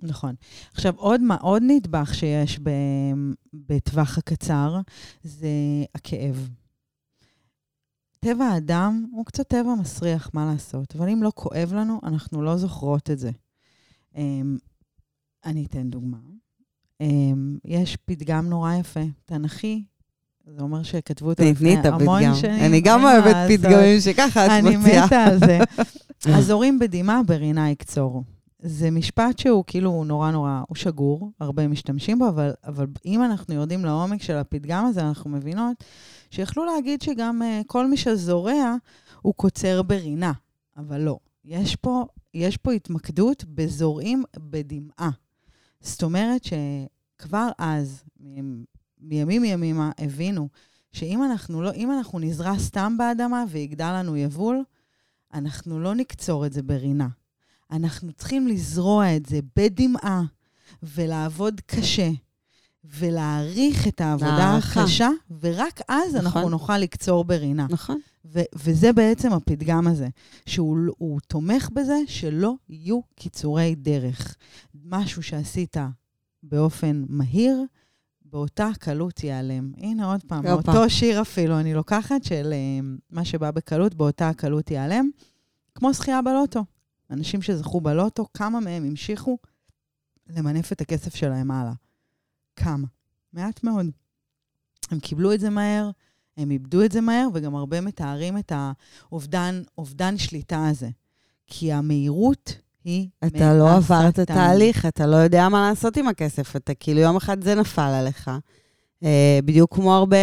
נכון. 0.03 0.35
עכשיו, 0.73 0.93
עוד, 0.97 1.21
מה, 1.21 1.35
עוד 1.35 1.63
נדבך 1.65 2.13
שיש 2.13 2.59
ב, 2.63 2.69
בטווח 3.53 4.17
הקצר, 4.17 4.79
זה 5.23 5.47
הכאב. 5.95 6.49
טבע 8.19 8.45
האדם 8.45 9.05
הוא 9.11 9.25
קצת 9.25 9.47
טבע 9.47 9.75
מסריח, 9.81 10.29
מה 10.33 10.45
לעשות? 10.45 10.95
אבל 10.95 11.09
אם 11.09 11.23
לא 11.23 11.31
כואב 11.35 11.73
לנו, 11.73 11.99
אנחנו 12.03 12.41
לא 12.41 12.57
זוכרות 12.57 13.09
את 13.09 13.19
זה. 13.19 13.31
אמ, 14.15 14.57
אני 15.45 15.65
אתן 15.65 15.89
דוגמה. 15.89 16.17
אמ, 17.01 17.57
יש 17.65 17.97
פתגם 18.05 18.49
נורא 18.49 18.73
יפה, 18.73 18.99
תנכי, 19.25 19.83
זה 20.47 20.61
אומר 20.61 20.83
שכתבו 20.83 21.29
אותו 21.29 21.43
לפני 21.43 21.77
המון. 21.83 22.35
שנים. 22.35 22.65
אני 22.65 22.81
גם 22.81 23.03
אוהבת. 23.03 23.35
פתגמים 23.49 23.99
שככה 23.99 24.45
את 24.45 24.51
אני 24.51 24.77
מוציאה. 24.77 25.05
מתה 25.05 25.23
על 25.23 25.39
זה. 25.39 25.59
הזורים 26.37 26.79
בדמעה 26.79 27.23
ברינה 27.23 27.69
יקצורו. 27.69 28.23
זה 28.67 28.91
משפט 28.91 29.39
שהוא 29.39 29.63
כאילו 29.67 30.03
נורא 30.03 30.31
נורא, 30.31 30.61
הוא 30.67 30.75
שגור, 30.75 31.31
הרבה 31.39 31.67
משתמשים 31.67 32.19
בו, 32.19 32.29
אבל, 32.29 32.51
אבל 32.63 32.87
אם 33.05 33.23
אנחנו 33.23 33.53
יורדים 33.53 33.85
לעומק 33.85 34.21
של 34.21 34.35
הפתגם 34.35 34.85
הזה, 34.85 35.01
אנחנו 35.01 35.29
מבינות 35.29 35.83
שיכלו 36.29 36.65
להגיד 36.65 37.01
שגם 37.01 37.41
uh, 37.41 37.63
כל 37.67 37.87
מי 37.87 37.97
שזורע 37.97 38.75
הוא 39.21 39.33
קוצר 39.33 39.81
ברינה, 39.81 40.31
אבל 40.77 41.01
לא. 41.01 41.17
יש 41.45 41.75
פה, 41.75 42.05
יש 42.33 42.57
פה 42.57 42.71
התמקדות 42.71 43.45
בזורעים 43.47 44.23
בדמעה. 44.37 45.09
זאת 45.81 46.03
אומרת 46.03 46.41
שכבר 46.43 47.49
אז, 47.57 48.03
מימים 48.99 49.43
ימימה, 49.43 49.91
הבינו 49.97 50.49
שאם 50.91 51.23
אנחנו, 51.23 51.61
לא, 51.61 51.71
אנחנו 51.97 52.19
נזרע 52.19 52.59
סתם 52.59 52.95
באדמה 52.97 53.43
ויגדל 53.49 53.93
לנו 53.99 54.17
יבול, 54.17 54.63
אנחנו 55.33 55.79
לא 55.79 55.95
נקצור 55.95 56.45
את 56.45 56.53
זה 56.53 56.63
ברינה. 56.63 57.07
אנחנו 57.71 58.13
צריכים 58.13 58.47
לזרוע 58.47 59.15
את 59.15 59.25
זה 59.25 59.39
בדמעה 59.55 60.23
ולעבוד 60.83 61.61
קשה 61.65 62.09
ולהעריך 62.83 63.87
את 63.87 64.01
העבודה 64.01 64.43
הערכה. 64.43 64.81
הקשה, 64.81 65.09
ורק 65.39 65.79
אז 65.87 66.15
אנחנו 66.15 66.39
נכון. 66.39 66.51
נוכל 66.51 66.77
לקצור 66.77 67.23
ברינה. 67.23 67.67
נכון. 67.69 67.99
ו- 68.25 68.39
וזה 68.55 68.93
בעצם 68.93 69.33
הפתגם 69.33 69.87
הזה, 69.87 70.07
שהוא 70.45 70.77
הוא 70.97 71.19
תומך 71.27 71.69
בזה 71.73 71.97
שלא 72.07 72.53
יהיו 72.69 72.99
קיצורי 73.15 73.75
דרך. 73.75 74.35
משהו 74.85 75.23
שעשית 75.23 75.77
באופן 76.43 77.05
מהיר, 77.09 77.63
באותה 78.25 78.69
קלות 78.79 79.23
ייעלם. 79.23 79.71
הנה 79.77 80.11
עוד 80.11 80.23
פעם, 80.27 80.45
הופה. 80.47 80.71
אותו 80.71 80.89
שיר 80.89 81.21
אפילו 81.21 81.59
אני 81.59 81.73
לוקחת 81.73 82.23
של 82.23 82.53
אה, 82.53 82.87
מה 83.09 83.25
שבא 83.25 83.51
בקלות, 83.51 83.95
באותה 83.95 84.31
קלות 84.37 84.71
ייעלם, 84.71 85.09
כמו 85.75 85.93
זכייה 85.93 86.21
בלוטו. 86.21 86.63
אנשים 87.11 87.41
שזכו 87.41 87.81
בלוטו, 87.81 88.25
כמה 88.33 88.59
מהם 88.59 88.83
המשיכו 88.83 89.37
למנף 90.27 90.71
את 90.71 90.81
הכסף 90.81 91.15
שלהם 91.15 91.51
הלאה? 91.51 91.73
כמה? 92.55 92.87
מעט 93.33 93.63
מאוד. 93.63 93.85
הם 94.91 94.99
קיבלו 94.99 95.33
את 95.33 95.39
זה 95.39 95.49
מהר, 95.49 95.89
הם 96.37 96.51
איבדו 96.51 96.85
את 96.85 96.91
זה 96.91 97.01
מהר, 97.01 97.27
וגם 97.33 97.55
הרבה 97.55 97.81
מתארים 97.81 98.37
את 98.37 98.51
האובדן 98.55 99.61
אובדן 99.77 100.17
שליטה 100.17 100.67
הזה. 100.67 100.89
כי 101.47 101.73
המהירות 101.73 102.57
היא 102.83 103.09
אתה 103.27 103.53
לא 103.53 103.75
עברת 103.75 104.19
את. 104.19 104.29
התהליך, 104.29 104.85
אתה 104.85 105.05
לא 105.05 105.15
יודע 105.15 105.49
מה 105.49 105.69
לעשות 105.69 105.97
עם 105.97 106.07
הכסף. 106.07 106.55
אתה 106.55 106.73
כאילו 106.73 106.99
יום 106.99 107.15
אחד 107.15 107.43
זה 107.43 107.55
נפל 107.55 107.81
עליך. 107.81 108.31
אה, 109.03 109.39
בדיוק 109.45 109.75
כמו 109.75 109.95
הרבה, 109.95 110.17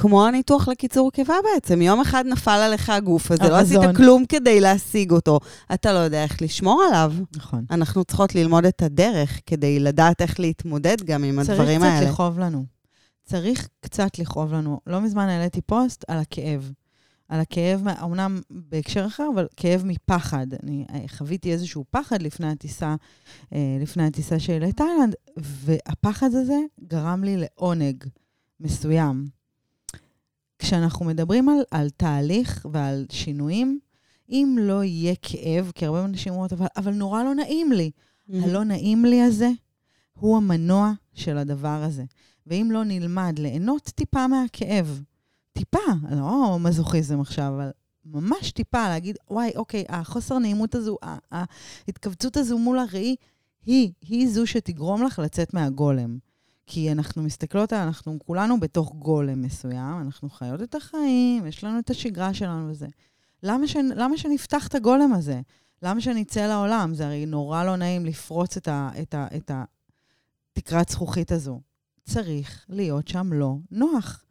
כמו 0.00 0.26
הניתוח 0.26 0.68
לקיצור 0.68 1.12
קיבה 1.12 1.34
בעצם. 1.44 1.82
יום 1.82 2.00
אחד 2.00 2.24
נפל 2.26 2.50
עליך 2.50 2.90
הגוף 2.90 3.30
הזה, 3.30 3.48
לא 3.48 3.58
המזון. 3.58 3.84
עשית 3.84 3.96
כלום 3.96 4.24
כדי 4.28 4.60
להשיג 4.60 5.12
אותו. 5.12 5.40
אתה 5.74 5.92
לא 5.92 5.98
יודע 5.98 6.22
איך 6.22 6.42
לשמור 6.42 6.82
עליו. 6.88 7.12
נכון. 7.36 7.64
אנחנו 7.70 8.04
צריכות 8.04 8.34
ללמוד 8.34 8.64
את 8.64 8.82
הדרך 8.82 9.40
כדי 9.46 9.80
לדעת 9.80 10.22
איך 10.22 10.40
להתמודד 10.40 11.02
גם 11.04 11.24
עם 11.24 11.38
הדברים 11.38 11.80
צריך 11.80 11.82
האלה. 11.82 12.00
קצת 12.00 12.12
לכאוב 12.12 12.38
לנו. 12.38 12.64
צריך 13.24 13.68
קצת 13.80 14.18
לכאוב 14.18 14.52
לנו. 14.52 14.80
לא 14.86 15.00
מזמן 15.00 15.28
העליתי 15.28 15.60
פוסט 15.60 16.04
על 16.08 16.18
הכאב. 16.18 16.72
על 17.28 17.40
הכאב, 17.40 17.88
אמנם 18.04 18.40
בהקשר 18.50 19.06
אחר, 19.06 19.26
אבל 19.34 19.46
כאב 19.56 19.82
מפחד. 19.84 20.46
אני 20.62 20.84
אה, 20.94 21.08
חוויתי 21.08 21.52
איזשהו 21.52 21.84
פחד 21.90 22.22
לפני 22.22 22.50
הטיסה, 22.50 22.94
אה, 23.52 23.76
לפני 23.80 24.06
הטיסה 24.06 24.38
שלי 24.38 24.60
לתאילנד, 24.60 25.14
והפחד 25.36 26.26
הזה 26.34 26.58
גרם 26.88 27.24
לי 27.24 27.36
לעונג 27.36 28.04
מסוים. 28.60 29.37
כשאנחנו 30.58 31.04
מדברים 31.04 31.48
על, 31.48 31.58
על 31.70 31.90
תהליך 31.90 32.66
ועל 32.72 33.06
שינויים, 33.10 33.78
אם 34.30 34.56
לא 34.60 34.84
יהיה 34.84 35.14
כאב, 35.22 35.72
כי 35.74 35.86
הרבה 35.86 36.04
אנשים 36.04 36.32
אומרות, 36.32 36.52
אבל, 36.52 36.66
אבל 36.76 36.92
נורא 36.92 37.22
לא 37.22 37.34
נעים 37.34 37.72
לי. 37.72 37.90
הלא 38.42 38.64
נעים 38.64 39.04
לי 39.04 39.22
הזה 39.22 39.50
הוא 40.12 40.36
המנוע 40.36 40.92
של 41.14 41.38
הדבר 41.38 41.82
הזה. 41.82 42.04
ואם 42.46 42.68
לא 42.72 42.84
נלמד 42.84 43.38
ליהנות 43.38 43.82
טיפה 43.82 44.26
מהכאב, 44.26 45.02
טיפה, 45.52 45.92
לא 46.10 46.56
מזוכיזם 46.60 47.20
עכשיו, 47.20 47.52
אבל 47.56 47.70
ממש 48.04 48.52
טיפה, 48.52 48.88
להגיד, 48.88 49.16
וואי, 49.30 49.50
אוקיי, 49.56 49.84
החוסר 49.88 50.38
נעימות 50.38 50.74
הזו, 50.74 50.96
ההתכווצות 51.32 52.36
הזו 52.36 52.58
מול 52.58 52.78
הראי, 52.78 53.16
היא, 53.66 53.92
היא 54.00 54.28
זו 54.28 54.46
שתגרום 54.46 55.02
לך 55.02 55.18
לצאת 55.18 55.54
מהגולם. 55.54 56.18
כי 56.70 56.92
אנחנו 56.92 57.22
מסתכלות 57.22 57.72
אנחנו 57.72 58.18
כולנו 58.26 58.60
בתוך 58.60 58.94
גולם 58.94 59.42
מסוים, 59.42 60.00
אנחנו 60.00 60.30
חיות 60.30 60.62
את 60.62 60.74
החיים, 60.74 61.46
יש 61.46 61.64
לנו 61.64 61.78
את 61.78 61.90
השגרה 61.90 62.34
שלנו 62.34 62.70
וזה. 62.70 62.86
למה, 63.42 63.66
ש, 63.66 63.76
למה 63.94 64.18
שנפתח 64.18 64.66
את 64.66 64.74
הגולם 64.74 65.12
הזה? 65.12 65.40
למה 65.82 66.00
שנצא 66.00 66.46
לעולם? 66.46 66.94
זה 66.94 67.06
הרי 67.06 67.26
נורא 67.26 67.64
לא 67.64 67.76
נעים 67.76 68.06
לפרוץ 68.06 68.56
את, 68.56 68.68
ה, 68.68 68.90
את, 69.02 69.14
ה, 69.14 69.26
את 69.36 69.50
התקרת 70.56 70.88
זכוכית 70.88 71.32
הזו. 71.32 71.60
צריך 72.04 72.66
להיות 72.68 73.08
שם 73.08 73.32
לא 73.32 73.56
נוח. 73.70 74.24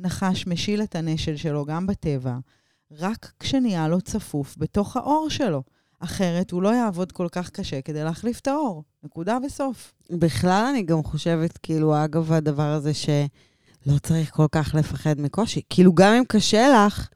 נחש 0.00 0.46
משיל 0.46 0.82
את 0.82 0.94
הנשל 0.94 1.36
שלו 1.36 1.64
גם 1.64 1.86
בטבע, 1.86 2.38
רק 2.90 3.32
כשנהיה 3.38 3.88
לו 3.88 4.00
צפוף 4.00 4.54
בתוך 4.58 4.96
האור 4.96 5.30
שלו. 5.30 5.62
אחרת 6.04 6.50
הוא 6.50 6.62
לא 6.62 6.68
יעבוד 6.68 7.12
כל 7.12 7.26
כך 7.32 7.50
קשה 7.50 7.80
כדי 7.80 8.04
להחליף 8.04 8.40
את 8.40 8.48
האור. 8.48 8.82
נקודה 9.04 9.38
וסוף. 9.46 9.94
בכלל, 10.10 10.64
אני 10.70 10.82
גם 10.82 11.02
חושבת, 11.02 11.58
כאילו, 11.62 12.04
אגב, 12.04 12.32
הדבר 12.32 12.62
הזה 12.72 12.94
שלא 12.94 13.98
צריך 14.02 14.30
כל 14.30 14.46
כך 14.52 14.74
לפחד 14.74 15.20
מקושי. 15.20 15.60
כאילו, 15.70 15.92
גם 15.92 16.12
אם 16.12 16.24
קשה 16.28 16.68
לך, 16.86 17.08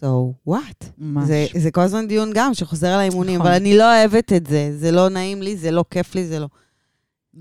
so 0.00 0.06
what? 0.48 0.86
ממש. 0.98 1.26
זה, 1.26 1.46
זה 1.58 1.70
כל 1.70 1.80
הזמן 1.80 2.08
דיון 2.08 2.30
גם 2.34 2.54
שחוזר 2.54 2.88
על 2.88 3.00
האימונים, 3.00 3.34
נכון. 3.34 3.46
אבל 3.46 3.56
אני 3.56 3.76
לא 3.76 3.84
אוהבת 3.84 4.32
את 4.32 4.46
זה. 4.46 4.72
זה 4.78 4.90
לא 4.90 5.08
נעים 5.08 5.42
לי, 5.42 5.56
זה 5.56 5.70
לא 5.70 5.84
כיף 5.90 6.14
לי, 6.14 6.26
זה 6.26 6.38
לא... 6.38 6.48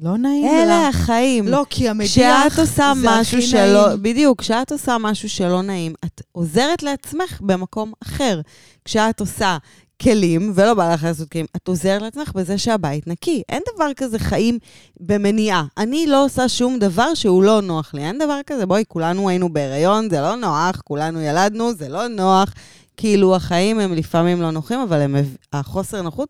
לא 0.02 0.18
נעים 0.18 0.46
אלה 0.46 0.66
לה. 0.66 0.88
החיים. 0.88 1.48
לא, 1.48 1.66
כי 1.70 1.90
המדיח 1.90 2.10
כשאת 2.10 2.60
עושה 2.60 2.94
זה 2.96 3.08
משהו 3.10 3.38
הכי 3.38 3.48
שלא, 3.48 3.88
נעים. 3.88 4.04
בדיוק, 4.04 4.42
כשאת 4.42 4.72
עושה 4.72 4.98
משהו 5.00 5.30
שלא 5.30 5.62
נעים, 5.62 5.94
את 6.06 6.22
עוזרת 6.32 6.84
לעצמך 6.84 7.42
במקום 7.42 7.94
אחר. 8.04 8.42
כשאת 8.86 9.20
עושה 9.20 9.58
כלים, 10.02 10.52
ולא 10.56 10.74
בא 10.74 10.94
לך 10.94 11.04
לעשות 11.04 11.30
כלים, 11.30 11.46
את 11.56 11.68
עוזרת 11.68 12.02
לעצמך 12.02 12.32
בזה 12.36 12.58
שהבית 12.58 13.08
נקי. 13.08 13.42
אין 13.50 13.62
דבר 13.76 13.94
כזה 13.96 14.20
חיים 14.20 14.60
במניעה. 15.00 15.66
אני 15.78 16.08
לא 16.08 16.26
עושה 16.26 16.50
שום 16.50 16.80
דבר 16.80 17.14
שהוא 17.14 17.44
לא 17.44 17.62
נוח 17.62 17.94
לי. 17.94 18.02
אין 18.02 18.18
דבר 18.18 18.40
כזה, 18.46 18.66
בואי, 18.66 18.84
כולנו 18.88 19.30
היינו 19.30 19.54
בהיריון, 19.54 20.10
זה 20.10 20.22
לא 20.22 20.36
נוח, 20.36 20.82
כולנו 20.84 21.22
ילדנו, 21.22 21.74
זה 21.74 21.90
לא 21.90 22.08
נוח. 22.08 22.54
כאילו, 22.98 23.36
החיים 23.36 23.80
הם 23.80 23.94
לפעמים 23.94 24.42
לא 24.42 24.52
נוחים, 24.52 24.80
אבל 24.80 25.02
הם, 25.02 25.16
החוסר 25.54 26.02
נוחות 26.02 26.30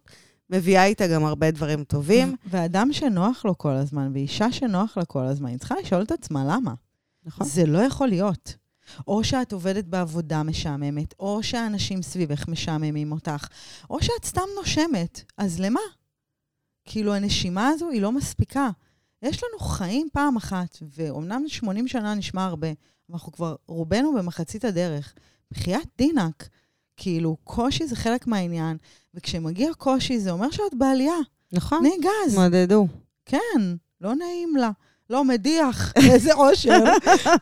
מביאה 0.49 0.85
איתה 0.85 1.07
גם 1.07 1.25
הרבה 1.25 1.51
דברים 1.51 1.83
טובים. 1.83 2.35
ואדם 2.49 2.93
שנוח 2.93 3.45
לו 3.45 3.57
כל 3.57 3.71
הזמן, 3.71 4.11
ואישה 4.13 4.51
שנוח 4.51 4.97
לה 4.97 5.05
כל 5.05 5.25
הזמן, 5.25 5.49
היא 5.49 5.57
צריכה 5.57 5.75
לשאול 5.83 6.01
את 6.01 6.11
עצמה 6.11 6.43
למה. 6.45 6.73
נכון? 7.25 7.47
זה 7.47 7.65
לא 7.65 7.79
יכול 7.79 8.07
להיות. 8.07 8.55
או 9.07 9.23
שאת 9.23 9.53
עובדת 9.53 9.85
בעבודה 9.85 10.43
משעממת, 10.43 11.13
או 11.19 11.43
שאנשים 11.43 12.01
סביבך 12.01 12.47
משעממים 12.47 13.11
אותך, 13.11 13.47
או 13.89 14.01
שאת 14.01 14.25
סתם 14.25 14.41
נושמת. 14.55 15.23
אז 15.37 15.59
למה? 15.59 15.79
כאילו, 16.85 17.13
הנשימה 17.13 17.67
הזו 17.67 17.89
היא 17.89 18.01
לא 18.01 18.11
מספיקה. 18.11 18.69
יש 19.21 19.43
לנו 19.43 19.59
חיים 19.59 20.07
פעם 20.13 20.35
אחת, 20.35 20.77
ואומנם 20.81 21.43
80 21.47 21.87
שנה 21.87 22.13
נשמע 22.13 22.45
הרבה, 22.45 22.67
אנחנו 23.11 23.31
כבר 23.31 23.55
רובנו 23.67 24.13
במחצית 24.13 24.65
הדרך. 24.65 25.13
בחייאת 25.51 25.87
דינק, 25.97 26.49
כאילו, 26.97 27.37
קושי 27.43 27.87
זה 27.87 27.95
חלק 27.95 28.27
מהעניין, 28.27 28.77
וכשמגיע 29.13 29.73
קושי 29.73 30.19
זה 30.19 30.31
אומר 30.31 30.51
שאת 30.51 30.73
בעלייה. 30.77 31.17
נכון. 31.51 31.79
תני 31.79 31.97
גז. 31.99 32.33
התמודדו. 32.33 32.87
כן, 33.25 33.61
לא 34.01 34.15
נעים 34.15 34.55
לה. 34.55 34.71
לא, 35.09 35.25
מדיח, 35.25 35.93
איזה 36.11 36.33
אושר. 36.33 36.83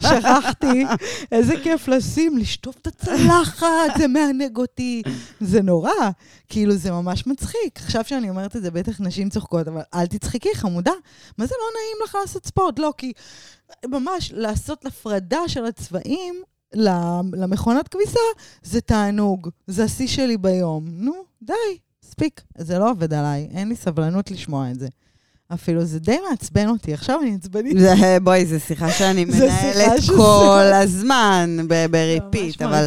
שכחתי, 0.01 0.85
איזה 1.31 1.53
כיף 1.63 1.87
לשים, 1.87 2.37
לשטוף 2.37 2.77
את 2.77 2.87
הצלחת, 2.87 3.67
זה 3.97 4.07
מענג 4.07 4.57
אותי. 4.57 5.03
זה 5.39 5.61
נורא, 5.61 5.91
כאילו, 6.49 6.75
זה 6.75 6.91
ממש 6.91 7.27
מצחיק. 7.27 7.77
עכשיו 7.85 8.03
שאני 8.03 8.29
אומרת 8.29 8.55
את 8.55 8.61
זה, 8.61 8.71
בטח 8.71 9.01
נשים 9.01 9.29
צוחקות, 9.29 9.67
אבל 9.67 9.81
אל 9.93 10.05
תצחקי, 10.05 10.49
חמודה. 10.55 10.91
מה 11.37 11.45
זה 11.45 11.55
לא 11.59 11.65
נעים 11.79 11.97
לך 12.03 12.17
לעשות 12.21 12.45
ספורט? 12.45 12.79
לא, 12.79 12.93
כי 12.97 13.13
ממש 13.85 14.31
לעשות 14.35 14.85
הפרדה 14.85 15.47
של 15.47 15.65
הצבעים 15.65 16.43
למכונת 17.33 17.87
כביסה, 17.87 18.19
זה 18.63 18.81
תענוג, 18.81 19.49
זה 19.67 19.83
השיא 19.83 20.07
שלי 20.07 20.37
ביום. 20.37 20.85
נו, 20.87 21.13
די, 21.41 21.53
מספיק. 22.03 22.41
זה 22.57 22.79
לא 22.79 22.91
עובד 22.91 23.13
עליי, 23.13 23.49
אין 23.51 23.69
לי 23.69 23.75
סבלנות 23.75 24.31
לשמוע 24.31 24.71
את 24.71 24.79
זה. 24.79 24.87
אפילו 25.53 25.85
זה 25.85 25.99
די 25.99 26.17
מעצבן 26.29 26.67
אותי, 26.69 26.93
עכשיו 26.93 27.19
אני 27.21 27.35
עצבנית. 27.35 27.79
זה, 27.79 27.93
בואי, 28.23 28.45
זו 28.45 28.59
שיחה 28.59 28.89
שאני 28.91 29.25
שיחה 29.31 29.45
מנהלת 29.45 30.01
שזה- 30.01 30.13
כל 30.17 30.71
הזמן 30.73 31.57
ב- 31.67 31.85
ב 31.91 32.00
repeat, 32.00 32.61
אבל... 32.61 32.85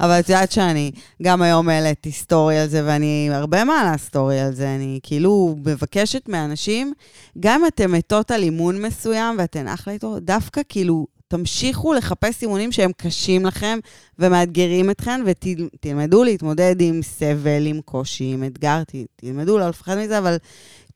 אבל 0.00 0.20
את 0.20 0.28
יודעת 0.28 0.52
שאני 0.52 0.90
גם 1.22 1.42
היום 1.42 1.68
העליתי 1.68 2.12
story 2.12 2.58
על 2.58 2.68
זה, 2.68 2.82
ואני 2.86 3.28
הרבה 3.32 3.64
מעלה 3.64 3.98
story 3.98 4.40
על 4.40 4.54
זה. 4.54 4.74
אני 4.74 5.00
כאילו 5.02 5.56
מבקשת 5.64 6.28
מאנשים, 6.28 6.92
גם 7.40 7.60
אם 7.60 7.66
אתם 7.66 7.92
מתות 7.92 8.30
על 8.30 8.42
אימון 8.42 8.82
מסוים 8.82 9.36
ואתן 9.38 9.68
אחלה 9.68 9.92
איתו, 9.94 10.18
דווקא 10.20 10.60
כאילו 10.68 11.06
תמשיכו 11.28 11.92
לחפש 11.94 12.42
אימונים 12.42 12.72
שהם 12.72 12.90
קשים 12.96 13.46
לכם 13.46 13.78
ומאתגרים 14.18 14.90
אתכם, 14.90 15.20
ותלמדו 15.26 16.24
להתמודד 16.24 16.76
עם 16.80 17.00
סבל, 17.02 17.66
עם 17.66 17.80
קושי, 17.84 18.24
עם 18.24 18.44
אתגר, 18.44 18.82
ת- 18.84 18.94
תלמדו 19.16 19.58
לא 19.58 19.68
לפחד 19.68 19.98
מזה, 19.98 20.18
אבל 20.18 20.36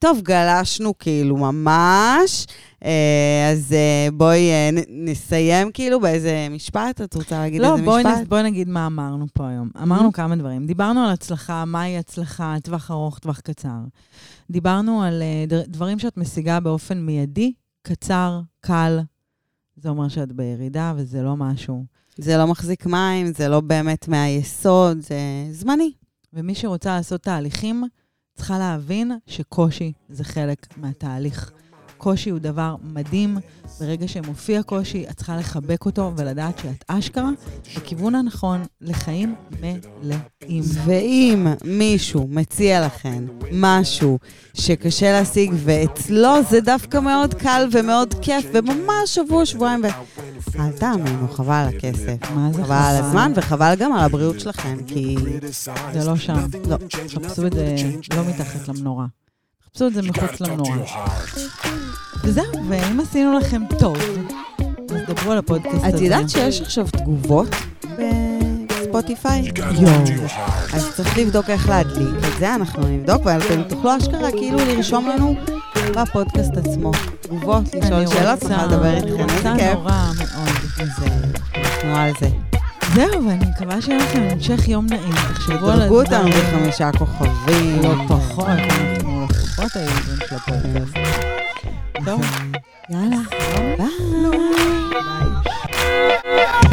טוב, 0.03 0.21
גלשנו 0.21 0.97
כאילו 0.97 1.37
ממש. 1.37 2.47
אה, 2.83 3.49
אז 3.51 3.73
אה, 3.73 4.07
בואי 4.13 4.51
אה, 4.51 4.69
נסיים 4.89 5.71
כאילו 5.71 5.99
באיזה 5.99 6.47
משפט, 6.51 7.01
את 7.01 7.13
רוצה 7.13 7.39
להגיד 7.39 7.61
לא, 7.61 7.73
איזה 7.73 7.85
בואי, 7.85 8.03
משפט? 8.03 8.17
נס, 8.21 8.27
בואי 8.27 8.43
נגיד 8.43 8.69
מה 8.69 8.85
אמרנו 8.85 9.25
פה 9.33 9.47
היום. 9.47 9.69
אמרנו 9.81 10.13
כמה 10.13 10.35
דברים. 10.35 10.67
דיברנו 10.67 11.03
על 11.03 11.09
הצלחה, 11.09 11.65
מהי 11.65 11.97
הצלחה, 11.97 12.55
טווח 12.63 12.91
ארוך, 12.91 13.19
טווח 13.19 13.39
קצר. 13.39 13.79
דיברנו 14.51 15.03
על 15.03 15.23
דברים 15.67 15.99
שאת 15.99 16.17
משיגה 16.17 16.59
באופן 16.59 16.97
מיידי, 16.97 17.53
קצר, 17.81 18.41
קל. 18.59 18.99
זה 19.75 19.89
אומר 19.89 20.07
שאת 20.07 20.31
בירידה 20.31 20.93
וזה 20.95 21.21
לא 21.21 21.37
משהו. 21.37 21.85
זה 22.17 22.37
לא 22.37 22.47
מחזיק 22.47 22.85
מים, 22.85 23.27
זה 23.33 23.49
לא 23.49 23.59
באמת 23.59 24.07
מהיסוד, 24.07 24.99
זה 25.01 25.17
זמני. 25.51 25.91
ומי 26.33 26.55
שרוצה 26.55 26.95
לעשות 26.95 27.21
תהליכים, 27.21 27.83
צריכה 28.35 28.59
להבין 28.59 29.11
שקושי 29.27 29.93
זה 30.09 30.23
חלק 30.23 30.77
מהתהליך. 30.77 31.51
קושי 32.03 32.29
הוא 32.29 32.39
דבר 32.39 32.75
מדהים, 32.81 33.37
ברגע 33.79 34.07
שמופיע 34.07 34.63
קושי, 34.63 35.05
את 35.09 35.17
צריכה 35.17 35.37
לחבק 35.37 35.85
אותו 35.85 36.11
ולדעת 36.17 36.59
שאת 36.59 36.83
אשכרה 36.87 37.29
בכיוון 37.75 38.15
הנכון 38.15 38.63
לחיים 38.81 39.35
מלאים. 39.61 40.63
ואם 40.85 41.47
מישהו 41.63 42.27
מציע 42.29 42.85
לכם 42.85 43.25
משהו 43.51 44.19
שקשה 44.53 45.11
להשיג, 45.11 45.53
ואצלו 45.55 46.33
זה 46.49 46.61
דווקא 46.61 46.97
מאוד 46.97 47.33
קל 47.33 47.67
ומאוד 47.71 48.13
כיף, 48.21 48.45
וממש 48.53 49.15
שבוע, 49.15 49.45
שבועיים, 49.45 49.81
ו... 49.83 49.87
אל 50.59 50.71
תאמינו, 50.71 51.27
חבל 51.27 51.53
על 51.53 51.67
הכסף. 51.67 52.31
מה 52.35 52.49
זה 52.53 52.63
חבל 52.63 52.75
על 52.75 53.03
הזמן, 53.03 53.31
וחבל 53.35 53.73
גם 53.79 53.93
על 53.93 54.05
הבריאות 54.05 54.39
שלכם, 54.39 54.77
כי... 54.87 55.15
זה 55.93 56.09
לא 56.09 56.15
שם. 56.15 56.47
לא. 56.69 56.77
חפשו 57.07 57.47
את 57.47 57.53
זה 57.53 57.75
לא 58.15 58.23
מתחת 58.29 58.67
למנורה. 58.67 59.05
חפשו 59.73 59.87
את 59.87 59.93
זה 59.93 60.01
מחוץ 60.01 60.41
למנורה. 60.41 61.05
וזהו, 62.23 62.45
ואם 62.69 62.99
עשינו 62.99 63.37
לכם 63.39 63.61
טוב, 63.79 63.97
אז 64.89 65.01
דברו 65.07 65.31
על 65.31 65.37
הפודקאסט 65.37 65.75
הזה. 65.83 65.89
את 65.89 66.01
יודעת 66.01 66.29
שיש 66.29 66.61
עכשיו 66.61 66.87
תגובות 66.87 67.47
בספוטיפיי? 68.69 69.51
Heart. 69.55 70.75
אז 70.75 70.95
צריך 70.95 71.17
לבדוק 71.17 71.49
איך 71.49 71.69
להדליק 71.69 72.15
את 72.17 72.39
זה, 72.39 72.55
אנחנו 72.55 72.87
נבדוק, 72.87 73.21
ואתם 73.25 73.63
תוכלו 73.63 73.97
אשכרה 73.97 74.31
כאילו 74.31 74.57
לרשום 74.57 75.09
לנו 75.09 75.35
בפודקאסט 75.95 76.57
עצמו 76.57 76.91
תגובות, 77.21 77.63
לשאול 77.75 78.07
שאלות, 78.07 78.43
נוכל 78.43 78.65
לדבר 78.65 78.93
איתכם, 78.93 79.09
איזה 79.09 79.23
רוצה 79.23 79.53
כיף. 79.57 79.73
נורא 79.73 80.11
מאוד. 80.17 80.49
אז 80.79 80.89
אנחנו 81.55 81.95
על 81.95 82.11
זה. 82.19 82.29
זהו, 82.95 83.27
ואני 83.27 83.45
מקווה 83.45 83.81
שיהיה 83.81 84.03
לכם 84.03 84.27
המשך 84.31 84.67
יום 84.67 84.85
נעים. 84.89 85.13
תחשבו 85.33 85.69
על 85.69 85.79
דרגו 85.79 86.01
אותנו 86.01 86.15
הדברים. 86.15 86.33
בחמישה 86.33 86.91
כוכבים. 86.97 87.81
לא 87.83 87.95
פחות, 88.07 88.47
לפחות 89.63 89.81
היוזרים 89.81 90.17
של 90.29 90.35
הפודקאסט. 90.35 90.97
טוב, 92.05 92.21
יאללה, 92.89 93.17
ביי. 93.77 93.87
ביי. 96.27 96.72